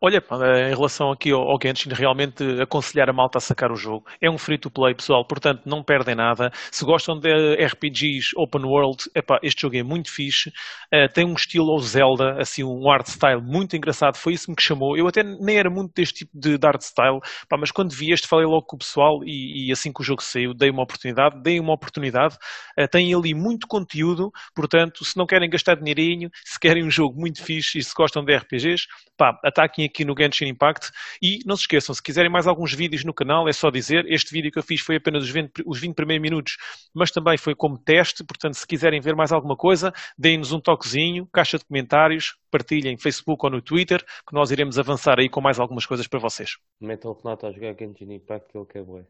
Olha, 0.00 0.22
em 0.70 0.74
relação 0.74 1.10
aqui 1.10 1.30
ao, 1.30 1.42
ao 1.42 1.58
Genshin, 1.62 1.90
realmente 1.90 2.44
aconselhar 2.60 3.08
a 3.08 3.12
malta 3.12 3.38
a 3.38 3.40
sacar 3.40 3.72
o 3.72 3.76
jogo. 3.76 4.06
É 4.20 4.30
um 4.30 4.38
free-to-play, 4.38 4.94
pessoal, 4.94 5.24
portanto 5.24 5.62
não 5.64 5.82
perdem 5.82 6.14
nada. 6.14 6.52
Se 6.70 6.84
gostam 6.84 7.18
de 7.18 7.54
RPGs 7.56 8.30
open 8.36 8.64
world, 8.64 9.04
epá, 9.14 9.38
este 9.42 9.62
jogo 9.62 9.76
é 9.76 9.82
muito 9.82 10.10
fixe. 10.10 10.50
Uh, 10.92 11.12
tem 11.12 11.24
um 11.24 11.34
estilo 11.34 11.78
Zelda, 11.80 12.40
assim, 12.40 12.62
um 12.62 12.90
art 12.90 13.06
style 13.06 13.40
muito 13.40 13.76
engraçado. 13.76 14.16
Foi 14.16 14.34
isso 14.34 14.46
que 14.46 14.52
me 14.52 14.56
chamou. 14.60 14.96
Eu 14.96 15.06
até 15.06 15.22
nem 15.22 15.56
era 15.56 15.70
muito 15.70 15.92
deste 15.94 16.20
tipo 16.20 16.32
de, 16.34 16.58
de 16.58 16.66
art 16.66 16.80
style, 16.82 17.20
mas 17.58 17.70
quando 17.70 17.92
vi 17.92 18.12
este 18.12 18.26
falei 18.26 18.46
logo 18.46 18.62
com 18.62 18.76
o 18.76 18.78
pessoal 18.78 19.20
e, 19.24 19.68
e, 19.68 19.72
assim 19.72 19.92
que 19.92 20.00
o 20.00 20.04
jogo 20.04 20.22
saiu, 20.22 20.54
dei 20.54 20.70
uma 20.70 20.82
oportunidade, 20.82 21.40
dei 21.42 21.58
uma 21.60 21.72
oportunidade. 21.72 22.36
Uh, 22.78 22.88
tem 22.88 23.14
ali 23.14 23.34
muito 23.34 23.66
conteúdo, 23.66 24.30
portanto, 24.54 25.04
se 25.04 25.16
não 25.16 25.26
querem 25.26 25.48
gastar 25.48 25.76
dinheirinho, 25.76 26.30
se 26.44 26.58
querem 26.58 26.84
um 26.84 26.90
jogo 26.90 27.18
muito 27.18 27.42
fixe 27.42 27.78
e 27.78 27.82
se 27.82 27.94
gostam 27.94 28.24
de 28.24 28.34
RPGs, 28.34 28.86
pá, 29.16 29.38
ataquem 29.54 29.84
aqui 29.84 30.04
no 30.04 30.14
Genshin 30.18 30.46
Impact 30.46 30.90
e 31.22 31.38
não 31.46 31.56
se 31.56 31.62
esqueçam, 31.62 31.94
se 31.94 32.02
quiserem 32.02 32.30
mais 32.30 32.46
alguns 32.46 32.74
vídeos 32.74 33.04
no 33.04 33.14
canal, 33.14 33.48
é 33.48 33.52
só 33.52 33.70
dizer, 33.70 34.04
este 34.10 34.32
vídeo 34.32 34.50
que 34.50 34.58
eu 34.58 34.62
fiz 34.62 34.80
foi 34.80 34.96
apenas 34.96 35.22
os 35.22 35.30
20, 35.30 35.62
os 35.64 35.80
20 35.80 35.94
primeiros 35.94 36.22
minutos, 36.22 36.56
mas 36.92 37.10
também 37.10 37.38
foi 37.38 37.54
como 37.54 37.78
teste, 37.78 38.24
portanto 38.24 38.54
se 38.54 38.66
quiserem 38.66 39.00
ver 39.00 39.14
mais 39.14 39.30
alguma 39.32 39.56
coisa, 39.56 39.92
deem-nos 40.18 40.52
um 40.52 40.60
toquezinho, 40.60 41.26
caixa 41.32 41.58
de 41.58 41.64
comentários, 41.64 42.36
partilhem 42.50 42.96
Facebook 42.96 43.44
ou 43.44 43.50
no 43.50 43.62
Twitter, 43.62 44.04
que 44.26 44.34
nós 44.34 44.50
iremos 44.50 44.78
avançar 44.78 45.18
aí 45.20 45.28
com 45.28 45.40
mais 45.40 45.60
algumas 45.60 45.86
coisas 45.86 46.06
para 46.06 46.18
vocês. 46.18 46.56
Metam 46.80 47.12
o 47.12 47.14
Renato 47.14 47.46
a 47.46 47.52
jogar 47.52 47.74
Genshin 47.78 48.12
Impact 48.12 48.50
que 48.50 48.58
ele 48.58 48.66
quer 48.66 48.84
bem. 48.84 49.06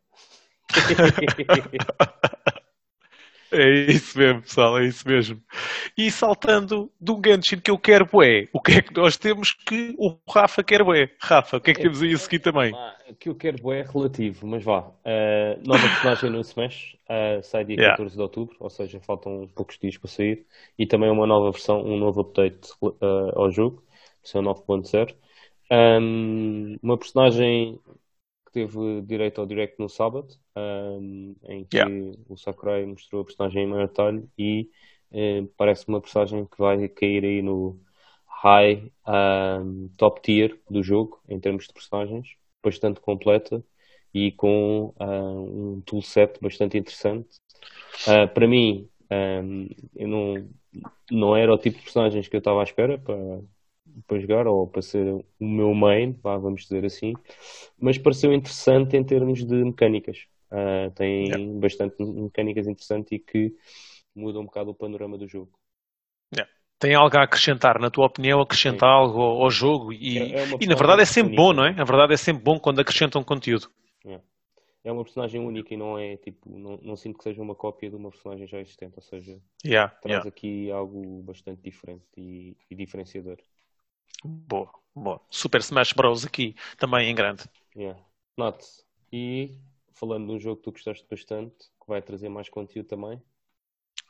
É 3.55 3.91
isso 3.91 4.19
mesmo, 4.19 4.43
pessoal, 4.43 4.79
é 4.79 4.87
isso 4.87 5.07
mesmo. 5.09 5.41
E 5.97 6.11
saltando 6.11 6.91
de 7.01 7.13
um 7.13 7.21
Genshin 7.25 7.59
que 7.59 7.71
eu 7.71 7.79
quero 7.79 8.07
bué, 8.07 8.49
o 8.53 8.61
que 8.61 8.73
é 8.73 8.83
que 8.83 8.95
nós 8.95 9.17
temos 9.17 9.53
que 9.53 9.95
o 9.99 10.17
Rafa 10.29 10.63
quer 10.63 10.83
bué? 10.83 11.11
Rafa, 11.21 11.57
o 11.57 11.61
que 11.61 11.71
é 11.71 11.75
que 11.75 11.83
temos 11.83 12.03
aí 12.03 12.13
a 12.13 12.19
seguir 12.19 12.41
também? 12.41 12.75
que 13.19 13.29
eu 13.29 13.35
quero 13.35 13.63
bué 13.63 13.81
é 13.81 13.83
relativo, 13.83 14.47
mas 14.47 14.65
vá. 14.65 14.81
Uh, 14.81 15.67
nova 15.67 15.87
personagem 15.89 16.31
no 16.31 16.41
Smash, 16.41 16.97
uh, 17.05 17.43
sai 17.43 17.65
dia 17.65 17.77
yeah. 17.77 17.97
14 17.97 18.17
de 18.17 18.23
outubro, 18.23 18.57
ou 18.59 18.71
seja, 18.71 19.01
faltam 19.01 19.49
poucos 19.55 19.79
dias 19.79 19.97
para 19.97 20.09
sair. 20.09 20.47
E 20.79 20.87
também 20.87 21.11
uma 21.11 21.27
nova 21.27 21.51
versão, 21.51 21.85
um 21.85 21.97
novo 21.99 22.23
update 22.23 22.71
uh, 22.83 22.95
ao 23.35 23.51
jogo, 23.51 23.83
versão 24.23 24.43
9.0. 24.43 25.15
Um, 25.71 26.77
uma 26.83 26.99
personagem 26.99 27.81
teve 28.55 29.03
direito 29.03 29.41
ao 29.41 29.47
direct 29.47 29.81
no 29.81 29.89
sábado, 29.89 30.29
um, 30.57 31.35
em 31.49 31.65
que 31.65 31.77
yeah. 31.77 32.17
o 32.29 32.37
Sakurai 32.37 32.87
mostrou 32.87 33.23
a 33.23 33.25
personagem 33.25 33.65
em 33.65 33.67
maior 33.67 33.89
detalhe 33.89 34.29
e 34.39 34.71
uh, 35.11 35.47
parece 35.57 35.89
uma 35.89 36.01
personagem 36.01 36.47
que 36.47 36.57
vai 36.57 36.89
cair 36.89 37.25
aí 37.25 37.43
no 37.43 37.81
high 38.27 38.93
um, 39.61 39.89
top 39.97 40.23
tier 40.23 40.57
do 40.71 40.85
jogo 40.85 41.21
em 41.29 41.41
termos 41.41 41.67
de 41.67 41.73
personagens, 41.73 42.29
bastante 42.63 43.01
completa 43.01 43.63
e 44.13 44.31
com 44.31 44.95
uh, 45.01 45.75
um 45.77 45.81
toolset 45.81 46.39
bastante 46.41 46.79
interessante. 46.79 47.41
Uh, 48.07 48.33
para 48.33 48.47
mim, 48.47 48.89
um, 49.11 49.69
eu 49.97 50.07
não, 50.07 50.49
não 51.11 51.37
era 51.37 51.53
o 51.53 51.59
tipo 51.59 51.79
de 51.79 51.83
personagens 51.83 52.29
que 52.29 52.37
eu 52.37 52.39
estava 52.39 52.61
à 52.61 52.65
espera 52.65 52.99
para, 52.99 53.43
para 54.07 54.19
jogar 54.19 54.47
ou 54.47 54.67
para 54.67 54.83
ser 54.83 55.07
o 55.07 55.25
meu 55.41 55.75
main, 55.75 56.19
vamos 56.23 56.63
dizer 56.63 56.85
assim, 56.85 57.15
mas 57.79 57.99
pareceu 57.99 58.33
interessante 58.33 58.97
em 58.97 59.05
termos 59.05 59.45
de 59.45 59.55
mecânicas. 59.65 60.27
Uh, 60.51 60.91
tem 60.95 61.27
yeah. 61.27 61.59
bastante 61.59 62.03
mecânicas 62.03 62.67
interessantes 62.69 63.13
e 63.13 63.19
que 63.19 63.53
mudam 64.15 64.43
um 64.43 64.45
bocado 64.45 64.71
o 64.71 64.75
panorama 64.75 65.19
do 65.19 65.27
jogo. 65.27 65.51
Yeah. 66.33 66.51
Tem 66.79 66.95
algo 66.95 67.17
a 67.17 67.23
acrescentar, 67.23 67.81
na 67.81 67.91
tua 67.91 68.07
opinião, 68.07 68.41
acrescenta 68.41 68.87
algo 68.87 69.21
ao, 69.21 69.51
jogo 69.51 69.93
e, 69.93 70.19
é, 70.19 70.43
é 70.43 70.49
e 70.61 70.67
na 70.67 70.75
verdade 70.75 71.03
é 71.03 71.05
sempre 71.05 71.35
bom, 71.35 71.53
não 71.53 71.65
é? 71.65 71.73
Na 71.73 71.85
verdade 71.85 72.13
é 72.15 72.17
sempre 72.17 72.43
bom 72.43 72.59
quando 72.59 72.81
acrescentam 72.81 73.25
conteúdo. 73.25 73.69
Yeah 74.05 74.23
é 74.85 74.93
uma 74.93 75.03
personagem 75.03 75.41
única 75.41 75.73
e 75.73 75.77
não 75.79 75.99
é 75.99 76.17
tipo, 76.19 76.47
não, 76.47 76.79
não 76.83 76.95
sinto 76.95 77.17
que 77.17 77.25
seja 77.25 77.41
uma 77.41 77.55
cópia 77.55 77.89
de 77.89 77.97
uma 77.97 78.11
personagem 78.11 78.47
já 78.47 78.61
existente, 78.61 78.93
ou 78.97 79.03
seja, 79.03 79.41
yeah, 79.65 79.91
traz 80.03 80.17
yeah. 80.17 80.29
aqui 80.29 80.71
algo 80.71 81.23
bastante 81.23 81.63
diferente 81.63 82.05
e, 82.17 82.55
e, 82.71 82.75
diferenciador. 82.75 83.39
Boa, 84.25 84.71
boa. 84.95 85.21
Super 85.31 85.61
Smash 85.61 85.93
Bros. 85.93 86.25
aqui 86.25 86.55
também 86.79 87.11
em 87.11 87.15
grande. 87.15 87.45
Yeah. 87.77 88.01
E 89.13 89.59
falando 89.93 90.27
de 90.27 90.33
um 90.33 90.41
jogo 90.41 90.57
que 90.57 90.63
tu 90.65 90.73
gostaste 90.73 91.07
bastante, 91.09 91.67
que 91.81 91.87
vai 91.87 92.03
trazer 92.03 92.29
mais 92.29 92.49
conteúdo 92.49 92.87
também, 92.87 93.23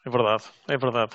é 0.06 0.10
verdade, 0.10 0.44
é 0.68 0.76
verdade. 0.76 1.12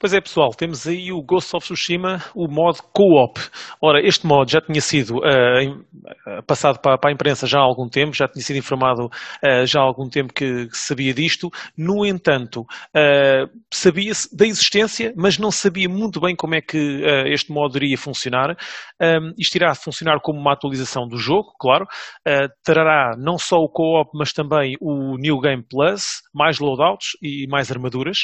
Pois 0.00 0.12
é, 0.12 0.20
pessoal, 0.20 0.50
temos 0.50 0.88
aí 0.88 1.12
o 1.12 1.22
Ghost 1.22 1.54
of 1.54 1.64
Tsushima, 1.64 2.20
o 2.34 2.48
modo 2.48 2.78
co-op. 2.92 3.40
Ora, 3.80 4.04
este 4.04 4.26
modo 4.26 4.50
já 4.50 4.60
tinha 4.60 4.80
sido 4.80 5.18
uh, 5.18 6.42
passado 6.44 6.80
para, 6.80 6.98
para, 6.98 7.10
a 7.10 7.12
imprensa 7.12 7.46
já 7.46 7.60
há 7.60 7.62
algum 7.62 7.88
tempo, 7.88 8.12
já 8.12 8.26
tinha 8.26 8.42
sido 8.42 8.56
informado 8.56 9.04
uh, 9.06 9.64
já 9.64 9.78
há 9.78 9.84
algum 9.84 10.08
tempo 10.08 10.34
que, 10.34 10.66
que 10.66 10.76
sabia 10.76 11.14
disto. 11.14 11.48
No 11.78 12.04
entanto, 12.04 12.62
uh, 12.62 13.48
sabia-se 13.72 14.36
da 14.36 14.44
existência, 14.44 15.14
mas 15.16 15.38
não 15.38 15.52
sabia 15.52 15.88
muito 15.88 16.20
bem 16.20 16.34
como 16.34 16.56
é 16.56 16.60
que 16.60 17.02
este 17.26 17.52
modo 17.52 17.76
iria 17.76 17.96
funcionar. 17.96 18.56
Um, 19.00 19.32
isto 19.38 19.54
irá 19.54 19.74
funcionar 19.76 20.18
como 20.20 20.40
uma 20.40 20.54
atualização 20.54 21.06
do 21.06 21.16
jogo, 21.16 21.52
claro. 21.58 21.86
trará 22.64 23.16
não 23.16 23.38
só 23.38 23.56
o 23.58 23.68
co-op, 23.68 24.10
mas 24.14 24.32
também 24.32 24.76
o 24.80 25.16
New 25.18 25.40
Game 25.40 25.62
Plus, 25.62 26.22
mais 26.34 26.58
loadouts 26.58 27.10
e 27.22 27.46
mais 27.48 27.70
armaduras. 27.70 28.23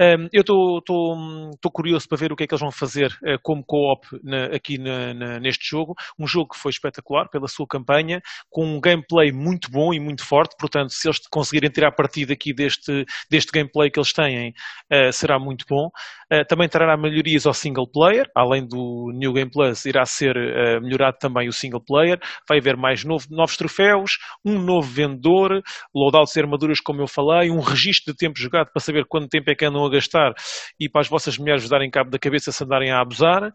Um, 0.00 0.28
eu 0.32 0.40
estou 0.40 1.70
curioso 1.72 2.08
para 2.08 2.18
ver 2.18 2.32
o 2.32 2.36
que 2.36 2.44
é 2.44 2.46
que 2.46 2.54
eles 2.54 2.60
vão 2.60 2.72
fazer 2.72 3.12
uh, 3.22 3.38
como 3.42 3.64
co-op 3.64 4.06
aqui 4.52 4.76
na, 4.76 5.14
na, 5.14 5.40
neste 5.40 5.68
jogo. 5.68 5.94
Um 6.18 6.26
jogo 6.26 6.50
que 6.50 6.58
foi 6.58 6.70
espetacular 6.70 7.28
pela 7.28 7.46
sua 7.46 7.66
campanha, 7.66 8.20
com 8.50 8.64
um 8.66 8.80
gameplay 8.80 9.30
muito 9.30 9.70
bom 9.70 9.94
e 9.94 10.00
muito 10.00 10.24
forte. 10.24 10.56
Portanto, 10.58 10.90
se 10.90 11.06
eles 11.06 11.18
conseguirem 11.30 11.70
tirar 11.70 11.92
partido 11.92 12.32
aqui 12.32 12.52
deste, 12.52 13.04
deste 13.30 13.52
gameplay 13.52 13.90
que 13.90 13.98
eles 13.98 14.12
têm, 14.12 14.50
uh, 14.92 15.12
será 15.12 15.38
muito 15.38 15.64
bom. 15.68 15.88
Uh, 16.32 16.44
também 16.48 16.68
trará 16.68 16.96
melhorias 16.96 17.46
ao 17.46 17.54
single 17.54 17.88
player, 17.88 18.28
além 18.34 18.66
do 18.66 19.12
New 19.14 19.32
Game 19.32 19.50
Plus, 19.50 19.84
irá 19.84 20.04
ser 20.04 20.34
melhorado 20.80 21.18
também 21.20 21.48
o 21.48 21.52
single 21.52 21.82
player. 21.84 22.18
Vai 22.48 22.58
haver 22.58 22.76
mais 22.76 23.04
novo, 23.04 23.26
novos 23.30 23.56
troféus, 23.56 24.12
um 24.44 24.58
novo 24.58 24.88
vendedor, 24.88 25.62
loadouts 25.94 26.34
e 26.34 26.40
armaduras, 26.40 26.80
como 26.80 27.00
eu 27.00 27.06
falei, 27.06 27.50
um 27.50 27.60
registro 27.60 28.12
de 28.12 28.18
tempo 28.18 28.38
jogado 28.38 28.70
para 28.72 28.82
saber 28.82 29.04
quanto 29.06 29.28
tempo 29.28 29.50
é 29.50 29.54
que 29.54 29.64
andam 29.64 29.83
a 29.86 29.90
gastar 29.90 30.32
e 30.78 30.88
para 30.88 31.00
as 31.00 31.08
vossas 31.08 31.38
mulheres 31.38 31.62
vos 31.62 31.70
darem 31.70 31.90
cabo 31.90 32.10
da 32.10 32.18
cabeça 32.18 32.52
se 32.52 32.64
andarem 32.64 32.90
a 32.90 33.00
abusar. 33.00 33.52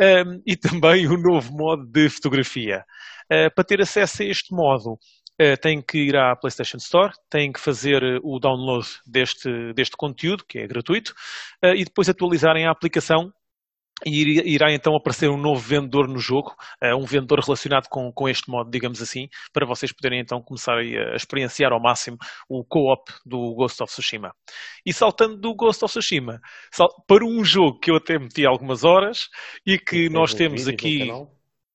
Um, 0.00 0.40
e 0.46 0.56
também 0.56 1.06
o 1.06 1.18
novo 1.18 1.52
modo 1.52 1.84
de 1.84 2.08
fotografia. 2.08 2.84
Uh, 3.30 3.54
para 3.54 3.64
ter 3.64 3.82
acesso 3.82 4.22
a 4.22 4.26
este 4.26 4.54
modo, 4.54 4.92
uh, 4.94 5.60
tem 5.60 5.82
que 5.82 5.98
ir 5.98 6.16
à 6.16 6.34
PlayStation 6.34 6.78
Store, 6.78 7.12
tem 7.28 7.52
que 7.52 7.60
fazer 7.60 8.02
o 8.22 8.38
download 8.38 8.86
deste, 9.06 9.74
deste 9.74 9.96
conteúdo, 9.98 10.44
que 10.48 10.58
é 10.58 10.66
gratuito, 10.66 11.12
uh, 11.62 11.74
e 11.74 11.84
depois 11.84 12.08
atualizarem 12.08 12.66
a 12.66 12.70
aplicação 12.70 13.30
e 14.04 14.52
irá 14.52 14.72
então 14.72 14.94
aparecer 14.96 15.28
um 15.28 15.36
novo 15.36 15.60
vendedor 15.60 16.08
no 16.08 16.18
jogo, 16.18 16.54
eh, 16.82 16.94
um 16.94 17.04
vendedor 17.04 17.40
relacionado 17.40 17.88
com, 17.88 18.12
com 18.12 18.28
este 18.28 18.50
modo, 18.50 18.70
digamos 18.70 19.00
assim, 19.02 19.28
para 19.52 19.66
vocês 19.66 19.92
poderem 19.92 20.20
então 20.20 20.40
começar 20.42 20.78
a 20.78 21.16
experienciar 21.16 21.72
ao 21.72 21.80
máximo 21.80 22.16
o 22.48 22.64
co-op 22.64 23.12
do 23.24 23.54
Ghost 23.54 23.82
of 23.82 23.92
Tsushima. 23.92 24.32
E 24.84 24.92
saltando 24.92 25.36
do 25.36 25.54
Ghost 25.54 25.84
of 25.84 25.92
Tsushima 25.92 26.40
para 27.06 27.24
um 27.24 27.44
jogo 27.44 27.78
que 27.78 27.90
eu 27.90 27.96
até 27.96 28.18
meti 28.18 28.46
algumas 28.46 28.84
horas 28.84 29.28
e 29.66 29.78
que 29.78 30.08
nós 30.08 30.34
temos 30.34 30.68
aqui. 30.68 31.10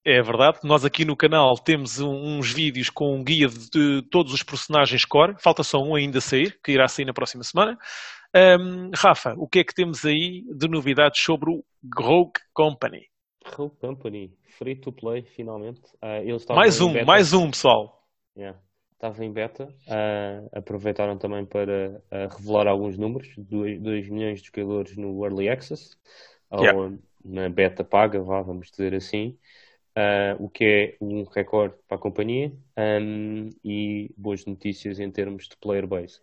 É 0.08 0.22
verdade, 0.22 0.60
nós 0.64 0.86
aqui 0.86 1.04
no 1.04 1.18
canal 1.18 1.58
temos 1.58 2.00
uns 2.00 2.54
vídeos 2.54 2.92
com 2.92 3.16
um 3.16 3.24
guia 3.24 3.48
de 3.48 4.04
todos 4.12 4.32
os 4.34 4.44
personagens 4.44 5.04
core, 5.04 5.34
falta 5.40 5.64
só 5.64 5.80
um 5.80 5.96
ainda 5.96 6.22
sair, 6.22 6.60
que 6.64 6.74
irá 6.74 6.88
sair 6.88 7.06
na 7.06 7.14
próxima 7.14 7.44
semana. 7.44 7.76
Um, 8.36 8.92
Rafa, 8.96 9.34
o 9.36 9.48
que 9.48 9.60
é 9.60 9.64
que 9.64 9.74
temos 9.74 10.06
aí 10.06 10.44
de 10.56 10.68
novidades 10.68 11.20
sobre 11.24 11.50
o 11.50 11.64
Rogue 11.98 12.40
Company? 12.54 13.08
Rogue 13.48 13.76
Company, 13.82 14.32
free 14.60 14.76
to 14.76 14.92
play, 14.92 15.24
finalmente. 15.24 15.82
Uh, 15.96 16.54
mais 16.54 16.80
um, 16.80 17.04
mais 17.04 17.34
um, 17.34 17.50
pessoal. 17.50 18.06
Yeah. 18.38 18.60
Estava 18.94 19.26
em 19.26 19.34
beta. 19.34 19.64
Uh, 19.88 20.50
aproveitaram 20.52 21.18
também 21.18 21.48
para 21.48 22.00
uh, 22.12 22.38
revelar 22.38 22.68
alguns 22.68 22.96
números: 22.96 23.34
2 23.38 24.10
milhões 24.10 24.40
de 24.40 24.52
jogadores 24.54 24.96
no 24.98 25.26
Early 25.26 25.50
Access, 25.50 25.98
yeah. 26.54 26.80
ou 26.80 27.00
na 27.24 27.50
beta 27.50 27.84
paga, 27.84 28.22
vá, 28.22 28.44
vamos 28.44 28.70
dizer 28.70 28.94
assim. 28.94 29.36
Uh, 29.98 30.44
o 30.44 30.50
que 30.50 30.66
é 30.66 30.98
um 31.00 31.24
recorde 31.24 31.74
para 31.88 31.96
a 31.96 32.00
companhia 32.00 32.52
um, 33.02 33.50
e 33.64 34.14
boas 34.18 34.46
notícias 34.46 35.00
em 35.00 35.10
termos 35.10 35.48
de 35.48 35.56
player 35.56 35.88
base 35.88 36.20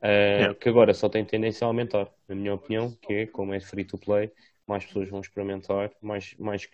uh, 0.00 0.54
que 0.54 0.68
agora 0.68 0.94
só 0.94 1.08
tem 1.08 1.24
tendência 1.24 1.64
a 1.64 1.68
aumentar, 1.68 2.10
na 2.28 2.34
minha 2.34 2.54
opinião, 2.54 2.90
que 3.02 3.12
é 3.12 3.26
como 3.26 3.54
é 3.54 3.60
free 3.60 3.84
to 3.84 3.98
play, 3.98 4.32
mais 4.66 4.84
pessoas 4.84 5.08
vão 5.08 5.20
experimentar, 5.20 5.90
mais, 6.00 6.34
mais 6.38 6.68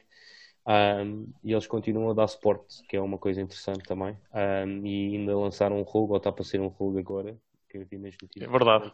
um, 0.66 1.32
e 1.44 1.52
eles 1.52 1.66
continuam 1.66 2.10
a 2.10 2.14
dar 2.14 2.26
suporte, 2.28 2.82
que 2.88 2.96
é 2.96 3.00
uma 3.00 3.18
coisa 3.18 3.40
interessante 3.40 3.84
também. 3.84 4.16
Um, 4.34 4.86
e 4.86 5.16
ainda 5.16 5.36
lançaram 5.36 5.78
um 5.78 5.82
rogue, 5.82 6.12
ou 6.12 6.16
está 6.16 6.32
para 6.32 6.44
ser 6.44 6.60
um 6.60 6.66
rogue 6.66 6.98
agora, 6.98 7.36
que 7.68 7.78
eu 7.78 7.86
vi 7.86 7.98
nas 7.98 8.14
notícias. 8.20 8.48
É 8.48 8.52
verdade. 8.52 8.92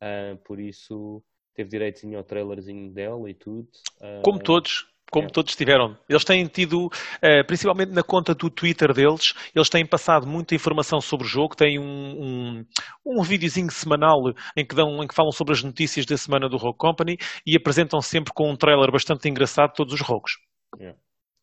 Uh, 0.00 0.36
por 0.44 0.60
isso 0.60 1.22
teve 1.54 1.70
direitinho 1.70 2.18
ao 2.18 2.24
trailerzinho 2.24 2.90
dela 2.90 3.28
e 3.28 3.34
tudo. 3.34 3.68
Uh, 4.00 4.22
Como 4.22 4.38
todos, 4.38 4.91
como 5.12 5.26
é. 5.26 5.30
todos 5.30 5.54
tiveram. 5.54 5.96
Eles 6.08 6.24
têm 6.24 6.46
tido, 6.46 6.90
eh, 7.20 7.42
principalmente 7.44 7.92
na 7.92 8.02
conta 8.02 8.34
do 8.34 8.48
Twitter 8.48 8.94
deles, 8.94 9.34
eles 9.54 9.68
têm 9.68 9.84
passado 9.84 10.26
muita 10.26 10.54
informação 10.54 11.00
sobre 11.02 11.26
o 11.26 11.28
jogo, 11.28 11.54
têm 11.54 11.78
um, 11.78 11.84
um, 11.84 12.66
um 13.04 13.22
videozinho 13.22 13.70
semanal 13.70 14.18
em 14.56 14.64
que, 14.64 14.74
dão, 14.74 15.04
em 15.04 15.06
que 15.06 15.14
falam 15.14 15.30
sobre 15.30 15.52
as 15.52 15.62
notícias 15.62 16.06
da 16.06 16.16
semana 16.16 16.48
do 16.48 16.56
Rogue 16.56 16.78
Company 16.78 17.18
e 17.46 17.54
apresentam 17.54 18.00
sempre 18.00 18.32
com 18.32 18.50
um 18.50 18.56
trailer 18.56 18.90
bastante 18.90 19.28
engraçado 19.28 19.74
todos 19.74 19.92
os 19.92 20.00
rogos. 20.00 20.38
É. 20.80 20.94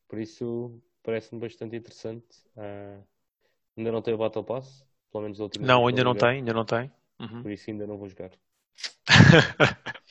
Por 0.08 0.20
isso, 0.20 0.82
parece-me 1.04 1.40
bastante 1.40 1.76
interessante. 1.76 2.26
Uh, 2.58 3.04
ainda 3.78 3.92
não 3.92 4.02
tem 4.02 4.16
o 4.16 4.18
Battle 4.18 4.44
Pass, 4.44 4.84
pelo 5.12 5.26
menos 5.26 5.40
a 5.40 5.44
última 5.44 5.68
Não, 5.68 5.88
ainda 5.88 6.04
não 6.04 6.16
tem, 6.16 6.30
ainda 6.30 6.54
não 6.54 6.66
tem. 6.66 6.92
Uhum. 7.20 7.44
Por 7.44 7.52
isso 7.52 7.70
ainda 7.70 7.86
não 7.86 7.98
vou 7.98 8.10
jogar. 8.10 8.32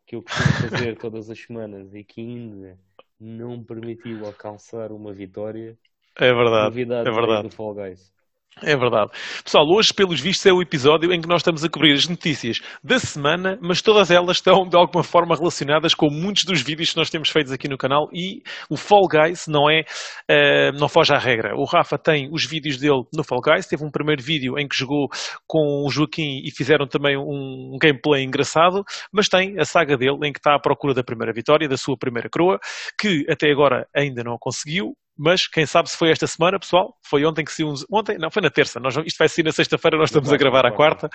que 0.05 0.15
eu 0.15 0.23
costumo 0.23 0.53
fazer 0.53 0.97
todas 0.99 1.29
as 1.29 1.39
semanas 1.39 1.93
e 1.93 2.03
que 2.03 2.21
ainda 2.21 2.79
não 3.19 3.63
permitiu 3.63 4.25
alcançar 4.25 4.91
uma 4.91 5.13
vitória. 5.13 5.77
É 6.15 6.33
verdade. 6.33 6.77
É 7.05 7.11
verdade. 7.11 7.43
Do 7.43 7.49
Fall 7.49 7.73
Guys. 7.75 8.13
É 8.61 8.75
verdade. 8.77 9.11
Pessoal, 9.43 9.67
hoje, 9.67 9.93
pelos 9.93 10.19
vistos, 10.19 10.45
é 10.45 10.53
o 10.53 10.61
episódio 10.61 11.11
em 11.11 11.19
que 11.19 11.27
nós 11.27 11.41
estamos 11.41 11.63
a 11.63 11.69
cobrir 11.69 11.93
as 11.93 12.07
notícias 12.07 12.59
da 12.83 12.99
semana, 12.99 13.57
mas 13.61 13.81
todas 13.81 14.11
elas 14.11 14.37
estão 14.37 14.67
de 14.67 14.75
alguma 14.75 15.03
forma 15.03 15.35
relacionadas 15.35 15.95
com 15.95 16.09
muitos 16.09 16.43
dos 16.43 16.61
vídeos 16.61 16.91
que 16.91 16.97
nós 16.97 17.09
temos 17.09 17.29
feitos 17.29 17.51
aqui 17.51 17.67
no 17.67 17.77
canal 17.77 18.09
e 18.13 18.43
o 18.69 18.77
Fall 18.77 19.07
Guys 19.07 19.47
não 19.47 19.69
é, 19.69 19.81
uh, 19.81 20.77
não 20.79 20.87
foge 20.87 21.13
à 21.13 21.17
regra. 21.17 21.55
O 21.55 21.65
Rafa 21.65 21.97
tem 21.97 22.29
os 22.31 22.45
vídeos 22.45 22.77
dele 22.77 23.03
no 23.13 23.23
Fall 23.23 23.41
Guys, 23.41 23.65
teve 23.65 23.83
um 23.83 23.89
primeiro 23.89 24.21
vídeo 24.21 24.57
em 24.59 24.67
que 24.67 24.77
jogou 24.77 25.07
com 25.47 25.83
o 25.85 25.89
Joaquim 25.89 26.41
e 26.45 26.51
fizeram 26.51 26.87
também 26.87 27.17
um 27.17 27.77
gameplay 27.81 28.23
engraçado, 28.23 28.83
mas 29.11 29.27
tem 29.27 29.59
a 29.59 29.65
saga 29.65 29.97
dele 29.97 30.19
em 30.23 30.31
que 30.31 30.39
está 30.39 30.55
à 30.55 30.59
procura 30.59 30.93
da 30.93 31.03
primeira 31.03 31.33
vitória, 31.33 31.67
da 31.67 31.77
sua 31.77 31.97
primeira 31.97 32.29
coroa, 32.29 32.59
que 32.99 33.25
até 33.27 33.51
agora 33.51 33.87
ainda 33.95 34.23
não 34.23 34.37
conseguiu, 34.39 34.93
mas 35.17 35.47
quem 35.47 35.65
sabe 35.65 35.89
se 35.89 35.97
foi 35.97 36.09
esta 36.09 36.25
semana, 36.25 36.59
pessoal. 36.59 36.97
Foi 37.03 37.23
ontem 37.23 37.45
que 37.45 37.51
se 37.51 37.63
um... 37.63 37.73
Ontem, 37.91 38.17
não, 38.17 38.31
foi 38.31 38.41
na 38.41 38.49
terça. 38.49 38.79
Nós, 38.79 38.95
isto 39.05 39.17
vai 39.17 39.29
sair 39.29 39.43
na 39.43 39.51
sexta-feira, 39.51 39.97
nós 39.97 40.09
estamos 40.09 40.33
a 40.33 40.37
gravar 40.37 40.65
a 40.65 40.71
quarta. 40.71 41.07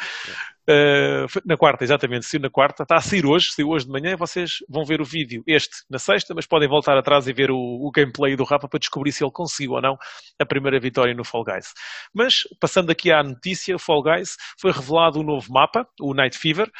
Uh, 0.69 1.27
na 1.45 1.57
quarta, 1.57 1.83
exatamente, 1.83 2.25
saiu 2.25 2.41
na 2.41 2.51
quarta. 2.51 2.85
Está 2.85 2.97
a 2.97 3.01
sair 3.01 3.27
hoje, 3.27 3.51
saiu 3.51 3.71
hoje 3.71 3.87
de 3.87 3.91
manhã. 3.91 4.17
Vocês 4.17 4.59
vão 4.69 4.85
ver 4.85 5.01
o 5.01 5.05
vídeo, 5.05 5.43
este, 5.47 5.79
na 5.91 5.99
sexta, 5.99 6.33
mas 6.33 6.47
podem 6.47 6.69
voltar 6.69 6.97
atrás 6.97 7.27
e 7.27 7.33
ver 7.33 7.51
o, 7.51 7.57
o 7.57 7.91
gameplay 7.91 8.37
do 8.37 8.45
Rafa 8.45 8.69
para 8.69 8.79
descobrir 8.79 9.11
se 9.11 9.25
ele 9.25 9.33
conseguiu 9.33 9.73
ou 9.73 9.83
não 9.83 9.97
a 10.39 10.47
primeira 10.47 10.79
vitória 10.79 11.15
no 11.15 11.25
Fall 11.25 11.43
Guys. 11.43 11.73
Mas, 12.15 12.43
passando 12.61 12.91
aqui 12.91 13.11
à 13.11 13.23
notícia, 13.23 13.75
o 13.75 13.81
Fall 13.81 14.03
Guys 14.03 14.37
foi 14.61 14.71
revelado 14.71 15.19
um 15.19 15.25
novo 15.25 15.53
mapa, 15.53 15.85
o 16.01 16.15
Night 16.15 16.39
Fever, 16.39 16.71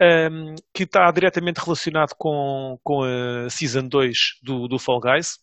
um, 0.00 0.04
ehm, 0.04 0.54
que 0.72 0.84
está 0.84 1.10
diretamente 1.10 1.58
relacionado 1.58 2.14
com, 2.16 2.78
com 2.84 3.02
a 3.02 3.50
Season 3.50 3.88
2 3.88 4.18
do, 4.44 4.68
do 4.68 4.78
Fall 4.78 5.00
Guys 5.00 5.38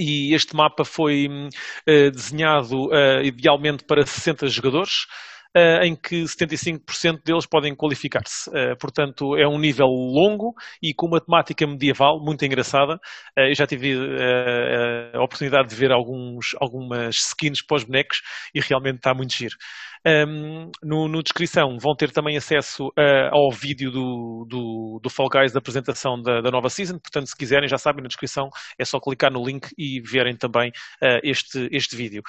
e 0.00 0.34
este 0.34 0.56
mapa 0.56 0.84
foi 0.84 1.28
uh, 1.28 2.10
desenhado 2.10 2.86
uh, 2.86 3.22
idealmente 3.22 3.84
para 3.84 4.06
60 4.06 4.48
jogadores. 4.48 5.06
Uh, 5.52 5.82
em 5.82 5.96
que 5.96 6.22
75% 6.22 7.24
deles 7.24 7.44
podem 7.44 7.74
qualificar-se. 7.74 8.48
Uh, 8.50 8.78
portanto, 8.78 9.36
é 9.36 9.48
um 9.48 9.58
nível 9.58 9.88
longo 9.88 10.54
e 10.80 10.94
com 10.94 11.08
uma 11.08 11.20
temática 11.20 11.66
medieval 11.66 12.24
muito 12.24 12.44
engraçada. 12.44 12.94
Uh, 13.36 13.48
eu 13.48 13.54
já 13.56 13.66
tive 13.66 13.96
a 15.12 15.20
oportunidade 15.20 15.68
de 15.70 15.74
ver 15.74 15.90
alguns, 15.90 16.54
algumas 16.60 17.16
skins 17.16 17.58
os 17.68 17.82
bonecos 17.82 18.20
e 18.54 18.60
realmente 18.60 18.98
está 18.98 19.12
muito 19.12 19.34
giro. 19.34 19.56
Um, 20.06 20.70
no, 20.82 21.08
no, 21.08 21.22
descrição 21.22 21.76
vão 21.78 21.94
ter 21.94 22.10
também 22.10 22.34
acesso 22.34 22.86
uh, 22.86 23.28
ao 23.32 23.50
vídeo 23.50 23.90
do, 23.90 24.46
do, 24.48 25.00
do, 25.02 25.10
Fall 25.10 25.28
Guys 25.28 25.52
da 25.52 25.58
apresentação 25.58 26.20
da, 26.22 26.40
da, 26.40 26.50
nova 26.50 26.70
season, 26.70 26.98
portanto 26.98 27.26
se 27.26 27.36
quiserem 27.36 27.68
já 27.68 27.76
sabem 27.76 28.02
na 28.02 28.08
descrição 28.08 28.48
é 28.78 28.84
só 28.86 28.98
clicar 28.98 29.30
no 29.30 29.44
link 29.44 29.68
e 29.76 30.00
verem 30.00 30.34
também 30.34 30.70
uh, 31.02 31.20
este, 31.22 31.68
este 31.70 31.94
vídeo. 31.96 32.22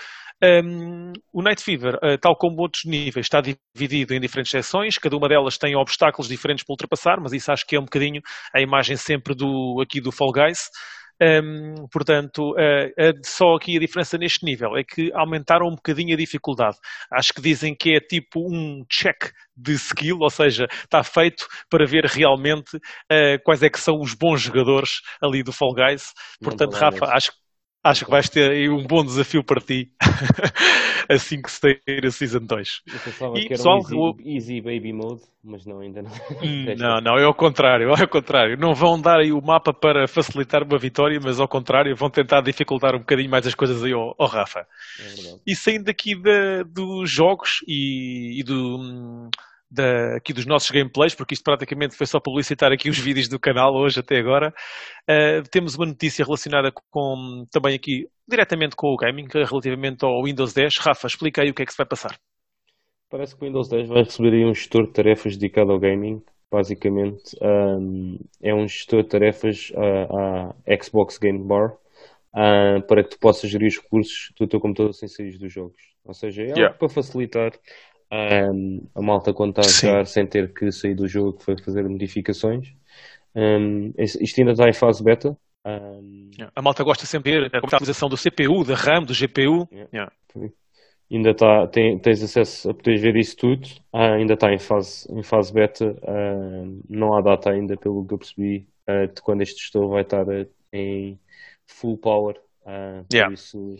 Um, 0.43 1.13
o 1.31 1.41
Night 1.41 1.63
Fever, 1.63 1.95
uh, 1.95 2.17
tal 2.19 2.35
como 2.35 2.59
outros 2.61 2.83
níveis, 2.83 3.27
está 3.27 3.39
dividido 3.39 4.13
em 4.13 4.19
diferentes 4.19 4.51
seções, 4.51 4.97
cada 4.97 5.15
uma 5.15 5.29
delas 5.29 5.57
tem 5.57 5.73
obstáculos 5.75 6.27
diferentes 6.27 6.65
para 6.65 6.73
ultrapassar, 6.73 7.21
mas 7.21 7.31
isso 7.31 7.53
acho 7.53 7.65
que 7.65 7.77
é 7.77 7.79
um 7.79 7.85
bocadinho 7.85 8.21
a 8.53 8.59
imagem 8.59 8.97
sempre 8.97 9.33
do, 9.33 9.79
aqui 9.81 10.01
do 10.01 10.11
Fall 10.11 10.33
Guys. 10.33 10.69
Um, 11.21 11.87
portanto, 11.91 12.53
uh, 12.53 13.11
só 13.23 13.55
aqui 13.55 13.77
a 13.77 13.79
diferença 13.79 14.17
neste 14.17 14.43
nível 14.43 14.75
é 14.75 14.83
que 14.83 15.11
aumentaram 15.13 15.67
um 15.67 15.75
bocadinho 15.75 16.15
a 16.15 16.17
dificuldade. 16.17 16.77
Acho 17.11 17.33
que 17.33 17.41
dizem 17.41 17.75
que 17.75 17.95
é 17.95 17.99
tipo 17.99 18.39
um 18.39 18.83
check 18.89 19.31
de 19.55 19.73
skill, 19.73 20.17
ou 20.19 20.29
seja, 20.29 20.67
está 20.83 21.03
feito 21.03 21.47
para 21.69 21.85
ver 21.85 22.05
realmente 22.05 22.75
uh, 22.77 23.37
quais 23.43 23.61
é 23.61 23.69
que 23.69 23.79
são 23.79 23.99
os 23.99 24.15
bons 24.15 24.41
jogadores 24.41 25.01
ali 25.21 25.43
do 25.43 25.53
Fall 25.53 25.75
Guys. 25.75 26.11
Portanto, 26.41 26.73
Rafa, 26.73 27.05
acho, 27.05 27.31
acho 27.83 28.05
que 28.05 28.11
vais 28.11 28.29
ter 28.29 28.51
aí 28.51 28.69
um 28.69 28.85
bom 28.85 29.03
desafio 29.03 29.43
para 29.43 29.59
ti 29.59 29.91
assim 31.09 31.41
que 31.41 31.51
se 31.51 31.59
ter 31.59 32.05
a 32.05 32.11
Season 32.11 32.39
2. 32.39 32.81
Eu 32.85 32.99
pensava 32.99 33.37
e, 33.37 33.41
que 33.41 33.53
era 33.53 33.57
pessoal, 33.57 33.79
um 33.91 34.15
easy, 34.19 34.29
easy, 34.29 34.61
Baby 34.61 34.93
Mode, 34.93 35.21
mas 35.43 35.65
não, 35.65 35.79
ainda 35.79 36.01
não. 36.01 36.11
Hum, 36.41 36.65
não, 36.77 37.01
não, 37.01 37.17
é 37.17 37.23
ao 37.23 37.33
contrário, 37.33 37.89
é 37.89 38.01
ao 38.01 38.07
contrário. 38.07 38.57
Não 38.57 38.73
vão 38.73 38.99
dar 38.99 39.19
aí 39.19 39.31
o 39.31 39.41
mapa 39.41 39.73
para 39.73 40.07
facilitar 40.07 40.63
uma 40.63 40.77
vitória, 40.77 41.19
mas 41.21 41.39
ao 41.39 41.47
contrário, 41.47 41.95
vão 41.95 42.09
tentar 42.09 42.41
dificultar 42.41 42.95
um 42.95 42.99
bocadinho 42.99 43.29
mais 43.29 43.45
as 43.45 43.55
coisas 43.55 43.83
aí 43.83 43.93
ao, 43.93 44.15
ao 44.17 44.27
Rafa. 44.27 44.59
É 44.99 45.35
e 45.45 45.55
saindo 45.55 45.89
aqui 45.89 46.15
dos 46.65 47.09
jogos 47.09 47.63
e, 47.67 48.39
e 48.39 48.43
do... 48.43 49.29
Da, 49.73 50.17
aqui 50.17 50.33
dos 50.33 50.45
nossos 50.45 50.69
gameplays, 50.69 51.15
porque 51.15 51.33
isto 51.33 51.43
praticamente 51.45 51.95
foi 51.95 52.05
só 52.05 52.19
publicitar 52.19 52.73
aqui 52.73 52.89
os 52.89 52.99
vídeos 52.99 53.29
do 53.29 53.39
canal 53.39 53.73
hoje 53.73 54.01
até 54.01 54.17
agora. 54.17 54.53
Uh, 55.09 55.47
temos 55.49 55.75
uma 55.75 55.85
notícia 55.85 56.25
relacionada 56.25 56.73
com 56.91 57.45
também 57.49 57.75
aqui 57.75 58.05
diretamente 58.27 58.75
com 58.75 58.87
o 58.87 58.97
gaming, 58.97 59.27
relativamente 59.31 60.03
ao 60.03 60.23
Windows 60.23 60.53
10. 60.53 60.77
Rafa, 60.77 61.07
explica 61.07 61.41
aí 61.41 61.49
o 61.49 61.53
que 61.53 61.63
é 61.63 61.65
que 61.65 61.71
se 61.71 61.77
vai 61.77 61.87
passar. 61.87 62.17
Parece 63.09 63.35
que 63.35 63.43
o 63.43 63.47
Windows 63.47 63.69
10 63.69 63.87
vai 63.89 64.03
receber 64.03 64.33
aí 64.33 64.45
um 64.45 64.53
gestor 64.53 64.87
de 64.87 64.93
tarefas 64.93 65.37
dedicado 65.37 65.71
ao 65.71 65.79
gaming. 65.79 66.21
Basicamente, 66.51 67.37
um, 67.41 68.17
é 68.41 68.53
um 68.53 68.67
gestor 68.67 69.03
de 69.03 69.09
tarefas 69.09 69.71
à, 69.75 70.53
à 70.73 70.83
Xbox 70.83 71.17
Game 71.17 71.47
Bar 71.47 71.73
uh, 72.35 72.85
para 72.87 73.03
que 73.03 73.11
tu 73.11 73.19
possas 73.19 73.49
gerir 73.49 73.67
os 73.67 73.77
recursos 73.77 74.33
do 74.37 74.47
teu 74.47 74.59
computador 74.59 74.93
sem 74.93 75.07
sair 75.07 75.37
dos 75.37 75.51
jogos. 75.51 75.81
Ou 76.03 76.13
seja, 76.13 76.41
é 76.41 76.45
algo 76.47 76.59
yeah. 76.59 76.77
para 76.77 76.89
facilitar 76.89 77.51
um, 78.11 78.87
a 78.93 79.01
malta 79.01 79.33
quando 79.33 79.57
está 79.57 79.61
a 79.61 79.91
jogar 79.91 80.05
sem 80.05 80.25
ter 80.27 80.53
que 80.53 80.71
sair 80.71 80.95
do 80.95 81.07
jogo 81.07 81.39
foi 81.41 81.57
fazer 81.57 81.87
modificações. 81.87 82.73
Um, 83.33 83.93
isto 83.97 84.41
ainda 84.41 84.51
está 84.51 84.67
em 84.67 84.73
fase 84.73 85.01
beta. 85.03 85.37
Um, 85.65 86.31
a 86.53 86.61
malta 86.61 86.83
gosta 86.83 87.05
sempre 87.05 87.31
de 87.31 87.49
ver 87.49 87.55
a 87.55 87.65
utilização 87.65 88.09
do 88.09 88.17
CPU, 88.17 88.65
da 88.65 88.75
RAM, 88.75 89.03
do 89.03 89.13
GPU. 89.13 89.67
Yeah. 89.71 89.89
Yeah. 89.93 90.13
Ainda 91.09 91.31
está, 91.31 91.67
tem, 91.67 91.99
tens 91.99 92.23
acesso 92.23 92.69
a 92.69 92.73
poderes 92.73 93.01
ver 93.01 93.15
isso 93.17 93.35
tudo. 93.35 93.67
Ah, 93.91 94.13
ainda 94.13 94.33
está 94.33 94.53
em 94.53 94.59
fase, 94.59 95.05
em 95.13 95.23
fase 95.23 95.53
beta. 95.53 95.95
não 96.89 97.13
há 97.13 97.21
data 97.21 97.51
ainda, 97.51 97.75
pelo 97.77 98.05
que 98.05 98.13
eu 98.13 98.17
percebi, 98.17 98.67
uh, 98.89 99.13
de 99.13 99.21
quando 99.21 99.41
este 99.41 99.61
gestor 99.61 99.89
vai 99.89 100.03
estar 100.03 100.25
uh, 100.27 100.47
em 100.71 101.19
full 101.65 101.97
power. 101.97 102.37
Uh, 102.61 103.03
por 103.09 103.15
yeah. 103.15 103.33
isso, 103.33 103.75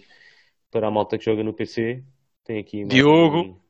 para 0.70 0.88
a 0.88 0.92
malta 0.92 1.18
que 1.18 1.24
joga 1.24 1.42
no 1.42 1.54
PC, 1.54 2.04
tem 2.44 2.60
aqui. 2.60 2.84
Diogo, 2.84 3.61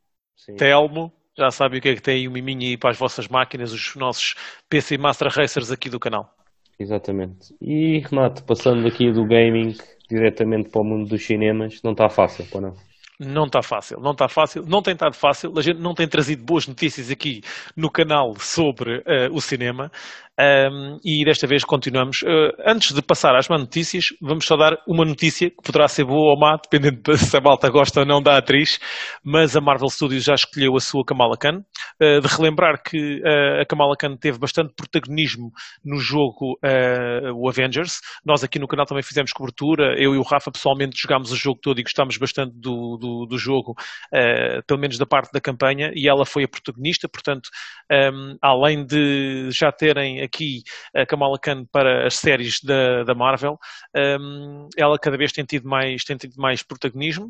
Sim. 0.45 0.55
Telmo, 0.55 1.13
já 1.37 1.51
sabe 1.51 1.77
o 1.77 1.81
que 1.81 1.89
é 1.89 1.95
que 1.95 2.01
tem 2.01 2.27
o 2.27 2.31
miminho 2.31 2.61
aí 2.61 2.77
para 2.77 2.89
as 2.89 2.97
vossas 2.97 3.27
máquinas, 3.27 3.71
os 3.71 3.95
nossos 3.95 4.33
PC 4.67 4.97
Master 4.97 5.27
Racers 5.27 5.71
aqui 5.71 5.87
do 5.87 5.99
canal. 5.99 6.33
Exatamente. 6.79 7.55
E 7.61 7.99
Renato, 7.99 8.43
passando 8.43 8.87
aqui 8.87 9.11
do 9.11 9.23
gaming 9.23 9.75
diretamente 10.09 10.69
para 10.69 10.81
o 10.81 10.83
mundo 10.83 11.07
dos 11.07 11.23
cinemas, 11.23 11.79
não 11.83 11.91
está 11.91 12.09
fácil, 12.09 12.43
para 12.47 12.61
não? 12.61 12.73
Não 13.19 13.45
está 13.45 13.61
fácil, 13.61 13.99
não 13.99 14.13
está 14.13 14.27
fácil, 14.27 14.63
não 14.65 14.81
tem 14.81 14.93
estado 14.93 15.13
fácil. 15.13 15.53
A 15.55 15.61
gente 15.61 15.79
não 15.79 15.93
tem 15.93 16.07
trazido 16.07 16.43
boas 16.43 16.67
notícias 16.67 17.11
aqui 17.11 17.41
no 17.77 17.91
canal 17.91 18.33
sobre 18.39 18.97
uh, 18.97 19.31
o 19.31 19.39
cinema. 19.39 19.91
Um, 20.41 20.97
e 21.05 21.23
desta 21.23 21.45
vez 21.45 21.63
continuamos. 21.63 22.23
Uh, 22.23 22.49
antes 22.65 22.95
de 22.95 23.01
passar 23.03 23.35
às 23.35 23.47
más 23.47 23.61
notícias, 23.61 24.05
vamos 24.19 24.43
só 24.45 24.57
dar 24.57 24.75
uma 24.87 25.05
notícia 25.05 25.51
que 25.51 25.57
poderá 25.63 25.87
ser 25.87 26.03
boa 26.03 26.31
ou 26.31 26.39
má, 26.39 26.57
dependendo 26.57 26.99
de 27.03 27.15
se 27.15 27.37
a 27.37 27.39
malta 27.39 27.69
gosta 27.69 27.99
ou 27.99 28.07
não 28.07 28.23
da 28.23 28.37
atriz, 28.37 28.79
mas 29.23 29.55
a 29.55 29.61
Marvel 29.61 29.89
Studios 29.89 30.23
já 30.23 30.33
escolheu 30.33 30.75
a 30.75 30.79
sua 30.79 31.05
Kamala 31.05 31.37
Khan. 31.37 31.59
Uh, 32.01 32.21
de 32.21 32.27
relembrar 32.27 32.81
que 32.81 33.21
uh, 33.21 33.61
a 33.61 33.65
Kamala 33.67 33.95
Khan 33.95 34.17
teve 34.17 34.39
bastante 34.39 34.73
protagonismo 34.75 35.51
no 35.85 35.97
jogo 35.97 36.57
o 37.35 37.49
Avengers. 37.49 37.99
Nós 38.25 38.43
aqui 38.43 38.57
no 38.57 38.67
canal 38.67 38.85
também 38.85 39.03
fizemos 39.03 39.31
cobertura. 39.31 39.95
Eu 39.97 40.15
e 40.15 40.17
o 40.17 40.23
Rafa 40.23 40.51
pessoalmente 40.51 40.99
jogámos 40.99 41.31
o 41.31 41.35
jogo 41.35 41.59
todo 41.61 41.79
e 41.79 41.83
gostámos 41.83 42.17
bastante 42.17 42.53
do, 42.55 42.97
do, 42.97 43.25
do 43.25 43.37
jogo, 43.37 43.75
pelo 44.67 44.79
menos 44.79 44.97
da 44.97 45.05
parte 45.05 45.31
da 45.31 45.41
campanha, 45.41 45.91
e 45.95 46.07
ela 46.07 46.25
foi 46.25 46.43
a 46.43 46.47
protagonista. 46.47 47.09
Portanto, 47.09 47.49
um, 47.91 48.37
além 48.41 48.85
de 48.85 49.49
já 49.51 49.71
terem 49.71 50.23
aqui 50.31 50.63
a 50.95 51.05
Kamala 51.05 51.37
Khan 51.37 51.65
para 51.65 52.07
as 52.07 52.15
séries 52.15 52.59
da, 52.63 53.03
da 53.03 53.13
Marvel, 53.13 53.59
um, 53.95 54.69
ela 54.77 54.97
cada 54.97 55.17
vez 55.17 55.31
tem 55.31 55.43
tido 55.43 55.67
mais, 55.67 56.03
tem 56.03 56.17
tido 56.17 56.35
mais 56.37 56.63
protagonismo. 56.63 57.27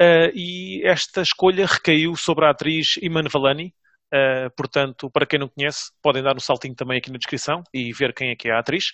Uh, 0.00 0.30
e 0.34 0.82
esta 0.84 1.22
escolha 1.22 1.66
recaiu 1.66 2.14
sobre 2.16 2.44
a 2.44 2.50
atriz 2.50 2.96
Iman 3.00 3.28
Valani, 3.28 3.74
Uh, 4.14 4.52
portanto, 4.54 5.10
para 5.10 5.24
quem 5.24 5.38
não 5.38 5.48
conhece, 5.48 5.90
podem 6.02 6.22
dar 6.22 6.36
um 6.36 6.40
saltinho 6.40 6.74
também 6.74 6.98
aqui 6.98 7.10
na 7.10 7.16
descrição 7.16 7.62
e 7.72 7.94
ver 7.94 8.12
quem 8.12 8.28
é 8.28 8.36
que 8.36 8.46
é 8.46 8.52
a 8.52 8.58
atriz. 8.58 8.92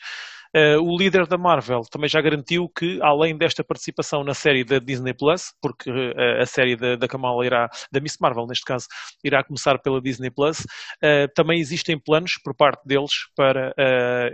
Uh, 0.55 0.81
o 0.81 0.97
líder 0.97 1.27
da 1.27 1.37
Marvel 1.37 1.83
também 1.91 2.09
já 2.09 2.21
garantiu 2.21 2.69
que, 2.69 2.99
além 3.03 3.37
desta 3.37 3.63
participação 3.63 4.25
na 4.25 4.33
série 4.33 4.65
da 4.65 4.79
Disney 4.79 5.13
Plus, 5.13 5.53
porque 5.61 5.91
uh, 5.91 6.41
a 6.41 6.47
série 6.47 6.75
da, 6.75 6.97
da 6.97 7.07
Kamala 7.07 7.45
irá, 7.45 7.69
da 7.93 8.01
Miss 8.01 8.17
Marvel 8.19 8.47
neste 8.47 8.65
caso, 8.65 8.87
irá 9.23 9.45
começar 9.45 9.79
pela 9.79 10.01
Disney 10.01 10.31
Plus, 10.31 10.61
uh, 10.61 11.29
também 11.35 11.61
existem 11.61 11.99
planos 11.99 12.39
por 12.43 12.55
parte 12.55 12.83
deles 12.87 13.13
para 13.37 13.75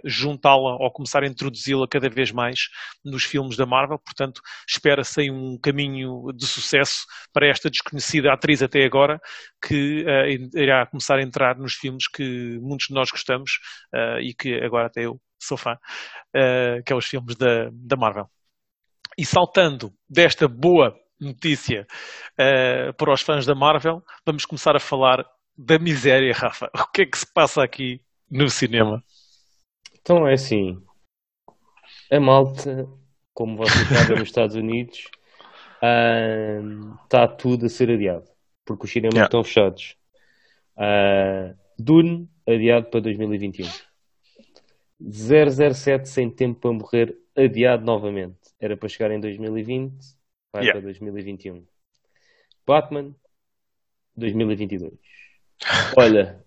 juntá-la 0.05 0.77
ou 0.77 0.91
começar 0.93 1.23
a 1.23 1.27
introduzi-la 1.27 1.87
cada 1.89 2.09
vez 2.09 2.31
mais 2.31 2.69
nos 3.05 3.25
filmes 3.25 3.57
da 3.57 3.67
Marvel. 3.67 3.99
Portanto, 3.99 4.41
espera-se 4.69 5.23
aí 5.23 5.31
um 5.31 5.59
caminho 5.59 6.33
de 6.35 6.47
sucesso 6.47 7.05
para 7.33 7.47
esta 7.47 7.71
desconhecida 7.71 8.33
atriz 8.33 8.63
até 8.63 8.85
agora, 8.85 9.21
que 9.65 10.05
irá 10.55 10.87
começar 10.87 11.17
a 11.17 11.23
entrar 11.23 11.57
nos 11.57 11.75
filmes 11.75 12.09
que 12.09 12.59
muitos 12.61 12.87
de 12.89 12.95
nós 12.95 13.11
gostamos 13.11 13.53
e 14.21 14.35
que 14.35 14.55
agora 14.63 14.87
até 14.87 15.07
eu 15.07 15.21
sou 15.45 15.57
fã, 15.57 15.75
uh, 15.75 16.83
que 16.85 16.93
é 16.93 16.97
os 16.97 17.07
filmes 17.07 17.37
da, 17.37 17.71
da 17.73 17.97
Marvel. 17.97 18.29
E 19.17 19.25
saltando 19.25 19.93
desta 20.09 20.49
boa 20.49 20.97
notícia 21.21 21.87
uh, 22.33 22.93
para 22.95 23.13
os 23.13 23.23
fãs 23.23 23.47
da 23.47 23.55
Marvel, 23.55 24.03
vamos 24.27 24.45
começar 24.45 24.75
a 24.77 24.81
falar 24.81 25.25
da 25.57 25.79
miséria, 25.79 26.33
Rafa. 26.33 26.71
O 26.75 26.91
que 26.91 27.03
é 27.03 27.07
que 27.07 27.19
se 27.19 27.27
passa 27.33 27.63
aqui 27.63 28.01
no 28.31 28.49
cinema? 28.51 29.03
Então 30.01 30.27
é 30.27 30.35
assim, 30.35 30.83
a 32.11 32.21
malta, 32.21 32.87
como 33.33 33.57
você 33.57 33.85
sabe 33.95 34.19
nos 34.19 34.29
Estados 34.29 34.57
Unidos, 34.57 35.05
está 37.05 37.25
uh, 37.25 37.37
tudo 37.37 37.67
a 37.67 37.69
ser 37.69 37.91
adiado, 37.91 38.29
porque 38.65 38.85
os 38.85 38.91
cinemas 38.91 39.15
yeah. 39.15 39.27
estão 39.27 39.45
fechados. 39.45 39.97
Uh, 40.77 41.57
Dune 41.79 42.29
adiado 42.47 42.87
para 42.87 43.01
2021. 43.01 43.67
007 45.11 46.09
Sem 46.09 46.31
Tempo 46.31 46.61
para 46.61 46.73
Morrer, 46.73 47.17
adiado 47.37 47.85
novamente. 47.85 48.39
Era 48.59 48.77
para 48.77 48.89
chegar 48.89 49.11
em 49.11 49.21
2020, 49.21 49.93
vai 50.53 50.65
Yeah. 50.65 50.73
para 50.81 50.81
2021. 50.81 51.65
Batman, 52.67 53.15
2022. 54.17 54.93
Olha, 55.99 56.43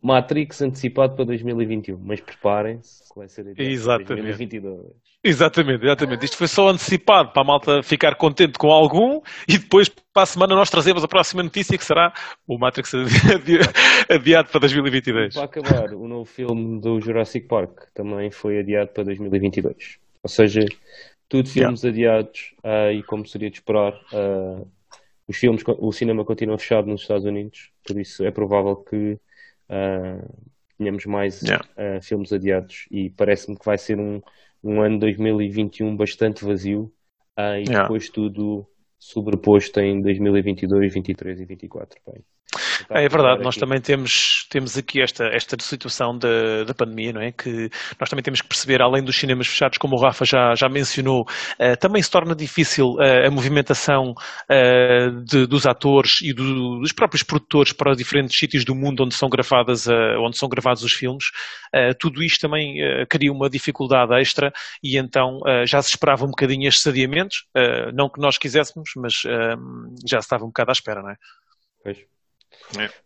Matrix 0.00 0.62
antecipado 0.62 1.16
para 1.16 1.24
2021, 1.24 1.98
mas 1.98 2.20
preparem-se, 2.20 3.08
que 3.12 3.18
vai 3.18 3.28
ser 3.28 3.40
adiado 3.42 3.56
para 3.56 3.64
Exatamente. 3.64 4.22
2022. 4.22 4.92
Exatamente, 5.26 5.84
exatamente. 5.84 6.24
Isto 6.24 6.36
foi 6.36 6.46
só 6.46 6.68
antecipado 6.68 7.32
para 7.32 7.42
a 7.42 7.44
malta 7.44 7.82
ficar 7.82 8.14
contente 8.14 8.58
com 8.58 8.70
algum 8.70 9.20
e 9.48 9.58
depois 9.58 9.88
para 9.88 10.22
a 10.22 10.26
semana 10.26 10.54
nós 10.54 10.70
trazemos 10.70 11.02
a 11.02 11.08
próxima 11.08 11.42
notícia 11.42 11.76
que 11.76 11.84
será 11.84 12.12
o 12.46 12.56
Matrix 12.58 12.94
adi- 12.94 13.58
adiado 14.08 14.48
para 14.50 14.60
2022. 14.60 15.34
Para 15.34 15.44
acabar, 15.44 15.92
o 15.94 16.06
novo 16.06 16.24
filme 16.24 16.80
do 16.80 17.00
Jurassic 17.00 17.46
Park 17.48 17.88
também 17.92 18.30
foi 18.30 18.60
adiado 18.60 18.90
para 18.92 19.04
2022. 19.04 19.98
Ou 20.22 20.28
seja, 20.28 20.64
tudo 21.28 21.48
filmes 21.48 21.84
adiados 21.84 22.54
ah, 22.62 22.92
e 22.92 23.02
como 23.02 23.26
seria 23.26 23.50
de 23.50 23.56
esperar, 23.56 23.92
ah, 24.12 24.62
os 25.28 25.36
filmes, 25.36 25.62
o 25.66 25.92
cinema 25.92 26.24
continua 26.24 26.56
fechado 26.56 26.86
nos 26.86 27.02
Estados 27.02 27.24
Unidos, 27.24 27.70
por 27.84 27.98
isso 27.98 28.24
é 28.24 28.30
provável 28.30 28.76
que 28.76 29.18
ah, 29.68 30.24
tenhamos 30.78 31.04
mais 31.06 31.42
Yeah. 31.42 31.64
ah, 31.76 32.00
filmes 32.00 32.32
adiados 32.32 32.86
e 32.90 33.10
parece-me 33.10 33.58
que 33.58 33.64
vai 33.64 33.76
ser 33.76 33.98
um, 33.98 34.22
um 34.62 34.80
ano 34.80 34.98
2021 34.98 35.96
bastante 35.96 36.44
vazio 36.44 36.92
ah, 37.36 37.58
e 37.58 37.64
Yeah. 37.64 37.82
depois 37.82 38.08
tudo 38.08 38.66
sobreposto 38.98 39.80
em 39.80 40.00
2022, 40.00 40.88
23 40.88 41.40
e 41.40 41.44
24. 41.44 42.00
Bem, 42.06 42.24
É, 42.90 43.08
verdade, 43.08 43.42
nós 43.42 43.56
também 43.56 43.80
temos, 43.80 44.46
temos 44.50 44.76
aqui 44.76 45.00
esta, 45.00 45.24
esta 45.26 45.56
situação 45.60 46.16
da, 46.18 46.64
da 46.64 46.74
pandemia, 46.74 47.12
não 47.12 47.20
é? 47.20 47.32
Que 47.32 47.70
nós 47.98 48.08
também 48.10 48.22
temos 48.22 48.40
que 48.40 48.48
perceber, 48.48 48.82
além 48.82 49.02
dos 49.02 49.16
cinemas 49.16 49.46
fechados, 49.46 49.78
como 49.78 49.96
o 49.96 50.00
Rafa 50.00 50.24
já, 50.24 50.54
já 50.54 50.68
mencionou, 50.68 51.24
eh, 51.58 51.76
também 51.76 52.02
se 52.02 52.10
torna 52.10 52.34
difícil 52.34 52.96
eh, 53.00 53.26
a 53.26 53.30
movimentação 53.30 54.14
eh, 54.48 55.10
de- 55.24 55.46
dos 55.46 55.66
atores 55.66 56.20
e 56.22 56.32
do- 56.32 56.80
dos 56.80 56.92
próprios 56.92 57.22
produtores 57.22 57.72
para 57.72 57.90
os 57.92 57.96
diferentes 57.96 58.36
sítios 58.38 58.64
do 58.64 58.74
mundo 58.74 59.04
onde 59.04 59.14
são 59.14 59.28
gravadas, 59.28 59.86
onde 60.20 60.36
são 60.36 60.48
gravados 60.48 60.82
os 60.82 60.92
filmes. 60.92 61.24
Tudo 61.98 62.22
isto 62.22 62.40
também 62.40 62.76
cria 63.08 63.32
uma 63.32 63.48
dificuldade 63.50 64.12
extra 64.20 64.52
e 64.82 64.96
então 64.98 65.40
já 65.66 65.80
se 65.82 65.90
esperava 65.90 66.24
um 66.24 66.28
bocadinho 66.28 66.68
estes 66.68 66.86
adiamentos, 66.86 67.44
não 67.94 68.08
que 68.08 68.20
nós 68.20 68.38
quiséssemos, 68.38 68.90
mas 68.96 69.14
já 70.08 70.20
se 70.20 70.26
estava 70.26 70.44
um 70.44 70.48
bocado 70.48 70.70
à 70.70 70.72
espera, 70.72 71.02
não 71.02 71.10
é? 71.10 71.16
Pois. 71.82 72.15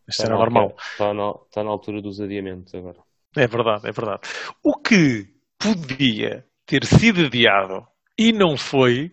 Isto 0.08 0.24
era 0.24 0.34
normal. 0.36 0.76
Está 0.92 1.14
na, 1.14 1.32
está 1.46 1.64
na 1.64 1.70
altura 1.70 2.02
dos 2.02 2.20
adiamentos 2.20 2.74
agora. 2.74 2.98
É 3.36 3.46
verdade, 3.46 3.88
é 3.88 3.92
verdade. 3.92 4.20
O 4.64 4.76
que 4.76 5.28
podia 5.58 6.44
ter 6.66 6.84
sido 6.84 7.26
adiado 7.26 7.86
e 8.18 8.32
não 8.32 8.56
foi, 8.56 9.12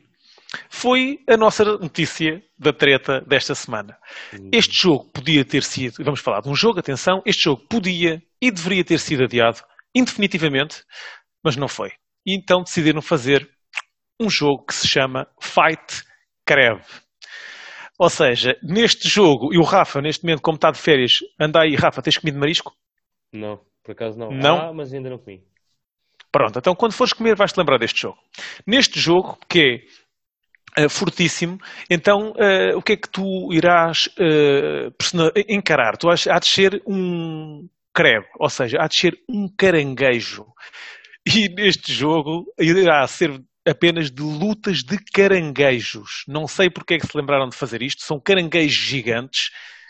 foi 0.69 1.19
a 1.29 1.37
nossa 1.37 1.63
notícia 1.63 2.43
da 2.57 2.73
treta 2.73 3.21
desta 3.21 3.53
semana. 3.53 3.97
Este 4.51 4.75
jogo 4.75 5.05
podia 5.11 5.45
ter 5.45 5.63
sido, 5.63 6.03
vamos 6.03 6.19
falar 6.19 6.41
de 6.41 6.49
um 6.49 6.55
jogo, 6.55 6.79
atenção, 6.79 7.21
este 7.25 7.43
jogo 7.43 7.63
podia 7.67 8.21
e 8.41 8.49
deveria 8.49 8.83
ter 8.83 8.99
sido 8.99 9.23
adiado 9.23 9.61
indefinitivamente, 9.93 10.83
mas 11.43 11.55
não 11.55 11.67
foi. 11.67 11.91
E 12.25 12.35
então 12.35 12.63
decidiram 12.63 13.01
fazer 13.01 13.49
um 14.19 14.29
jogo 14.29 14.65
que 14.65 14.73
se 14.73 14.87
chama 14.87 15.27
Fight 15.39 16.03
Creve. 16.45 16.83
Ou 17.97 18.09
seja, 18.09 18.57
neste 18.61 19.07
jogo, 19.09 19.53
e 19.53 19.57
o 19.57 19.63
Rafa, 19.63 20.01
neste 20.01 20.23
momento, 20.23 20.41
como 20.41 20.55
está 20.55 20.69
de 20.71 20.77
férias, 20.77 21.13
anda 21.39 21.61
aí, 21.61 21.75
Rafa, 21.75 22.01
tens 22.01 22.17
comido 22.17 22.39
marisco? 22.39 22.71
Não, 23.33 23.59
por 23.83 23.91
acaso 23.91 24.17
não. 24.17 24.29
Não? 24.31 24.57
Ah, 24.59 24.73
mas 24.73 24.93
ainda 24.93 25.09
não 25.09 25.17
comi. 25.17 25.43
Pronto, 26.31 26.59
então 26.59 26.75
quando 26.75 26.93
fores 26.93 27.13
comer 27.13 27.35
vais-te 27.35 27.57
lembrar 27.57 27.79
deste 27.79 28.01
jogo. 28.01 28.17
Neste 28.65 28.99
jogo, 28.99 29.37
que 29.49 29.83
é 30.77 30.83
eh, 30.83 30.89
fortíssimo, 30.89 31.57
então 31.89 32.33
eh, 32.37 32.75
o 32.75 32.81
que 32.81 32.93
é 32.93 32.97
que 32.97 33.09
tu 33.09 33.51
irás 33.51 34.09
persona- 34.97 35.31
encarar? 35.49 35.97
Tu 35.97 36.07
há 36.09 36.39
de 36.39 36.47
ser 36.47 36.81
um 36.85 37.67
creve, 37.93 38.27
ou 38.39 38.49
seja, 38.49 38.77
há 38.79 38.87
de 38.87 38.95
ser 38.95 39.17
um 39.27 39.47
caranguejo. 39.57 40.45
E 41.25 41.49
neste 41.49 41.91
jogo 41.91 42.45
irá 42.59 43.05
ser 43.07 43.31
apenas 43.67 44.09
de 44.09 44.21
lutas 44.21 44.77
de 44.77 44.97
caranguejos. 44.97 46.23
Não 46.27 46.47
sei 46.47 46.69
porque 46.69 46.95
é 46.95 46.99
que 46.99 47.07
se 47.07 47.17
lembraram 47.17 47.49
de 47.49 47.55
fazer 47.55 47.81
isto. 47.81 48.03
São 48.03 48.19
caranguejos 48.19 48.77
gigantes 48.77 49.49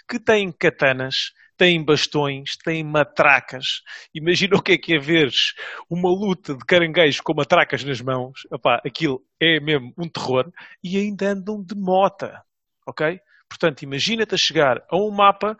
que 0.10 0.20
têm 0.20 0.52
katanas, 0.52 1.32
têm 1.58 1.84
bastões, 1.84 2.58
têm 2.63 2.84
matracas. 2.84 3.82
Imagina 4.13 4.58
o 4.58 4.62
que 4.62 4.74
é 4.74 4.78
que 4.78 4.96
é 4.96 5.00
veres 5.00 5.54
uma 5.90 6.10
luta 6.10 6.56
de 6.56 6.66
caranguejos 6.66 7.22
com 7.22 7.34
matracas 7.34 7.84
nas 7.84 8.02
mãos. 8.02 8.42
Epá, 8.52 8.82
aquilo 8.86 9.22
é 9.40 9.60
mesmo 9.60 9.94
um 9.98 10.10
terror. 10.10 10.52
E 10.84 10.98
ainda 10.98 11.30
andam 11.30 11.63
de 11.63 11.76
mota. 11.76 12.42
Ok? 12.86 13.20
Portanto, 13.48 13.84
imagina-te 13.84 14.34
a 14.36 14.38
chegar 14.38 14.84
a 14.90 14.98
um 14.98 15.12
mapa 15.12 15.58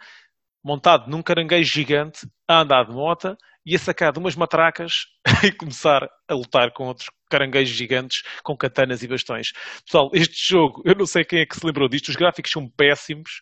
montado 0.64 1.10
num 1.10 1.22
caranguejo 1.22 1.72
gigante, 1.72 2.28
a 2.48 2.62
andar 2.62 2.86
de 2.86 2.94
mota 2.94 3.38
e 3.68 3.76
a 3.76 3.80
sacar 3.80 4.14
de 4.14 4.20
umas 4.20 4.34
matracas 4.34 5.08
e 5.44 5.52
começar 5.52 6.08
a 6.26 6.34
lutar 6.34 6.72
com 6.72 6.86
outros 6.86 7.10
caranguejos 7.30 7.76
gigantes 7.76 8.24
com 8.42 8.56
katanas 8.56 9.04
e 9.04 9.08
bastões. 9.10 9.52
Pessoal, 9.86 10.10
este 10.14 10.50
jogo, 10.50 10.82
eu 10.86 10.96
não 10.96 11.06
sei 11.06 11.26
quem 11.26 11.40
é 11.40 11.46
que 11.46 11.60
se 11.60 11.66
lembrou 11.66 11.90
disto, 11.90 12.08
os 12.08 12.16
gráficos 12.16 12.50
são 12.50 12.70
péssimos. 12.70 13.42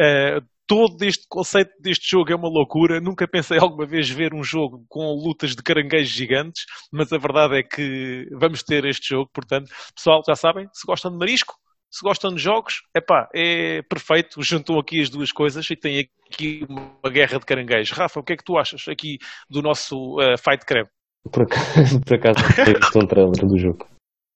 Uh, 0.00 0.46
todo 0.64 1.02
este 1.02 1.26
conceito 1.28 1.72
deste 1.80 2.08
jogo 2.08 2.30
é 2.30 2.36
uma 2.36 2.48
loucura. 2.48 3.00
Nunca 3.00 3.26
pensei 3.26 3.58
alguma 3.58 3.84
vez 3.84 4.08
ver 4.08 4.32
um 4.32 4.44
jogo 4.44 4.86
com 4.88 5.12
lutas 5.12 5.56
de 5.56 5.62
caranguejos 5.62 6.12
gigantes, 6.12 6.64
mas 6.92 7.12
a 7.12 7.18
verdade 7.18 7.58
é 7.58 7.62
que 7.64 8.28
vamos 8.30 8.62
ter 8.62 8.84
este 8.84 9.08
jogo. 9.08 9.28
Portanto, 9.34 9.68
pessoal, 9.92 10.22
já 10.24 10.36
sabem, 10.36 10.68
se 10.72 10.86
gostam 10.86 11.10
de 11.10 11.18
marisco, 11.18 11.56
se 11.94 12.02
gostam 12.02 12.34
de 12.34 12.42
jogos, 12.42 12.82
epá, 12.92 13.28
é 13.32 13.80
perfeito. 13.82 14.42
Juntam 14.42 14.80
aqui 14.80 15.00
as 15.00 15.08
duas 15.08 15.30
coisas 15.30 15.70
e 15.70 15.76
tem 15.76 16.08
aqui 16.28 16.66
uma 16.68 17.08
guerra 17.08 17.38
de 17.38 17.46
caranguejos. 17.46 17.96
Rafa, 17.96 18.18
o 18.18 18.22
que 18.24 18.32
é 18.32 18.36
que 18.36 18.42
tu 18.42 18.58
achas 18.58 18.88
aqui 18.88 19.18
do 19.48 19.62
nosso 19.62 20.18
uh, 20.18 20.36
Fight 20.36 20.66
Crab? 20.66 20.88
Por 21.30 21.44
acaso, 21.44 22.00
por 22.04 22.14
acaso 22.14 22.40
não 22.40 22.64
visto 22.80 22.98
um 22.98 23.06
trailer 23.06 23.46
do 23.46 23.56
jogo. 23.56 23.86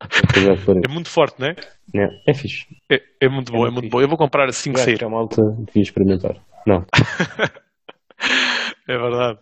É 0.01 0.89
muito 0.89 1.11
forte, 1.11 1.41
não 1.41 1.49
é? 1.49 1.57
É, 1.97 2.31
é 2.31 2.35
fixe. 2.35 2.65
É, 2.89 3.03
é 3.23 3.29
muito 3.29 3.51
bom, 3.51 3.67
é, 3.67 3.71
muito 3.73 3.89
bom. 3.89 4.01
Eu 4.01 4.09
vou 4.09 4.17
comprar 4.17 4.49
assim 4.49 4.73
que 4.73 4.79
sair. 4.79 5.03
a 5.03 5.09
malta 5.09 5.43
devia 5.67 5.83
experimentar. 5.83 6.37
Não. 6.65 6.87
é 8.87 8.97
verdade. 8.97 9.41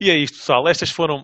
E 0.00 0.10
é 0.10 0.16
isto, 0.16 0.38
pessoal. 0.38 0.66
Estas 0.66 0.90
foram 0.90 1.22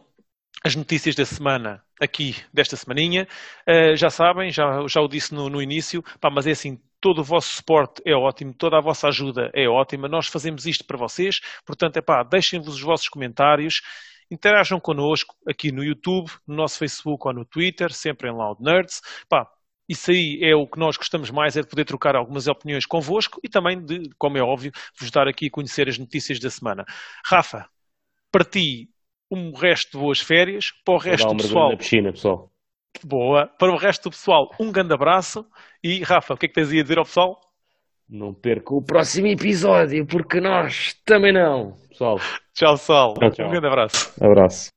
as 0.65 0.75
notícias 0.75 1.15
da 1.15 1.27
semana 1.27 1.85
aqui, 2.01 2.37
desta 2.53 2.75
semaninha. 2.75 3.29
Uh, 3.69 3.95
já 3.97 4.09
sabem, 4.09 4.51
já, 4.51 4.87
já 4.89 5.01
o 5.01 5.09
disse 5.09 5.35
no, 5.35 5.51
no 5.51 5.61
início, 5.61 6.03
pá, 6.19 6.31
mas 6.31 6.47
é 6.47 6.53
assim, 6.53 6.81
todo 7.01 7.21
o 7.21 7.25
vosso 7.25 7.55
suporte 7.55 8.01
é 8.07 8.15
ótimo, 8.15 8.55
toda 8.55 8.79
a 8.79 8.81
vossa 8.81 9.09
ajuda 9.09 9.51
é 9.53 9.69
ótima. 9.69 10.09
Nós 10.09 10.27
fazemos 10.27 10.65
isto 10.65 10.85
para 10.87 10.97
vocês, 10.97 11.41
portanto, 11.67 11.99
é 11.99 12.01
pá, 12.01 12.23
deixem-vos 12.23 12.77
os 12.77 12.81
vossos 12.81 13.09
comentários. 13.11 13.83
Interajam 14.31 14.81
connosco 14.81 15.37
aqui 15.47 15.71
no 15.71 15.85
YouTube, 15.85 16.31
no 16.47 16.57
nosso 16.57 16.79
Facebook 16.79 17.29
ou 17.29 17.35
no 17.35 17.45
Twitter, 17.45 17.93
sempre 17.93 18.31
em 18.31 18.33
Loud 18.33 18.63
Nerds. 18.63 19.03
Pá, 19.29 19.47
isso 19.87 20.11
aí 20.11 20.39
é 20.43 20.57
o 20.57 20.67
que 20.67 20.79
nós 20.79 20.97
gostamos 20.97 21.31
mais, 21.31 21.59
é 21.59 21.61
de 21.61 21.69
poder 21.69 21.85
trocar 21.85 22.17
algumas 22.17 22.47
opiniões 22.47 22.87
convosco 22.87 23.39
e 23.45 23.51
também 23.51 23.85
de, 23.85 24.09
como 24.17 24.39
é 24.39 24.43
óbvio, 24.43 24.73
vos 24.99 25.11
dar 25.11 25.29
aqui 25.29 25.49
a 25.49 25.51
conhecer 25.51 25.89
as 25.91 25.99
notícias 25.99 26.41
da 26.41 26.49
semana. 26.49 26.87
Rafa, 27.27 27.69
para 28.33 28.45
ti, 28.45 28.89
um 29.35 29.53
resto 29.53 29.93
de 29.93 29.99
boas 29.99 30.21
férias, 30.21 30.67
para 30.85 30.95
o 30.95 30.99
resto 30.99 31.29
do 31.29 31.37
pessoal. 31.37 31.71
Na 31.71 31.77
piscina, 31.77 32.13
pessoal. 32.13 32.51
Boa. 33.03 33.47
Para 33.59 33.73
o 33.73 33.77
resto 33.77 34.05
do 34.05 34.11
pessoal, 34.11 34.51
um 34.59 34.71
grande 34.71 34.95
abraço. 34.95 35.45
E 35.83 36.03
Rafa, 36.03 36.35
o 36.35 36.37
que 36.37 36.47
é 36.47 36.49
que 36.49 36.55
tens 36.55 36.71
aí 36.71 36.81
a 36.81 36.83
dizer 36.83 36.99
ao 36.99 37.05
pessoal? 37.05 37.41
Não 38.09 38.35
perca 38.35 38.75
o 38.75 38.83
próximo 38.83 39.27
episódio, 39.29 40.07
porque 40.07 40.41
nós 40.41 40.95
também 41.05 41.33
não. 41.33 41.73
Pessoal. 41.89 42.19
Tchau, 42.53 42.73
pessoal. 42.73 43.15
Tchau, 43.15 43.31
tchau. 43.31 43.47
Um 43.47 43.51
grande 43.51 43.67
abraço. 43.67 44.13
Abraço. 44.23 44.74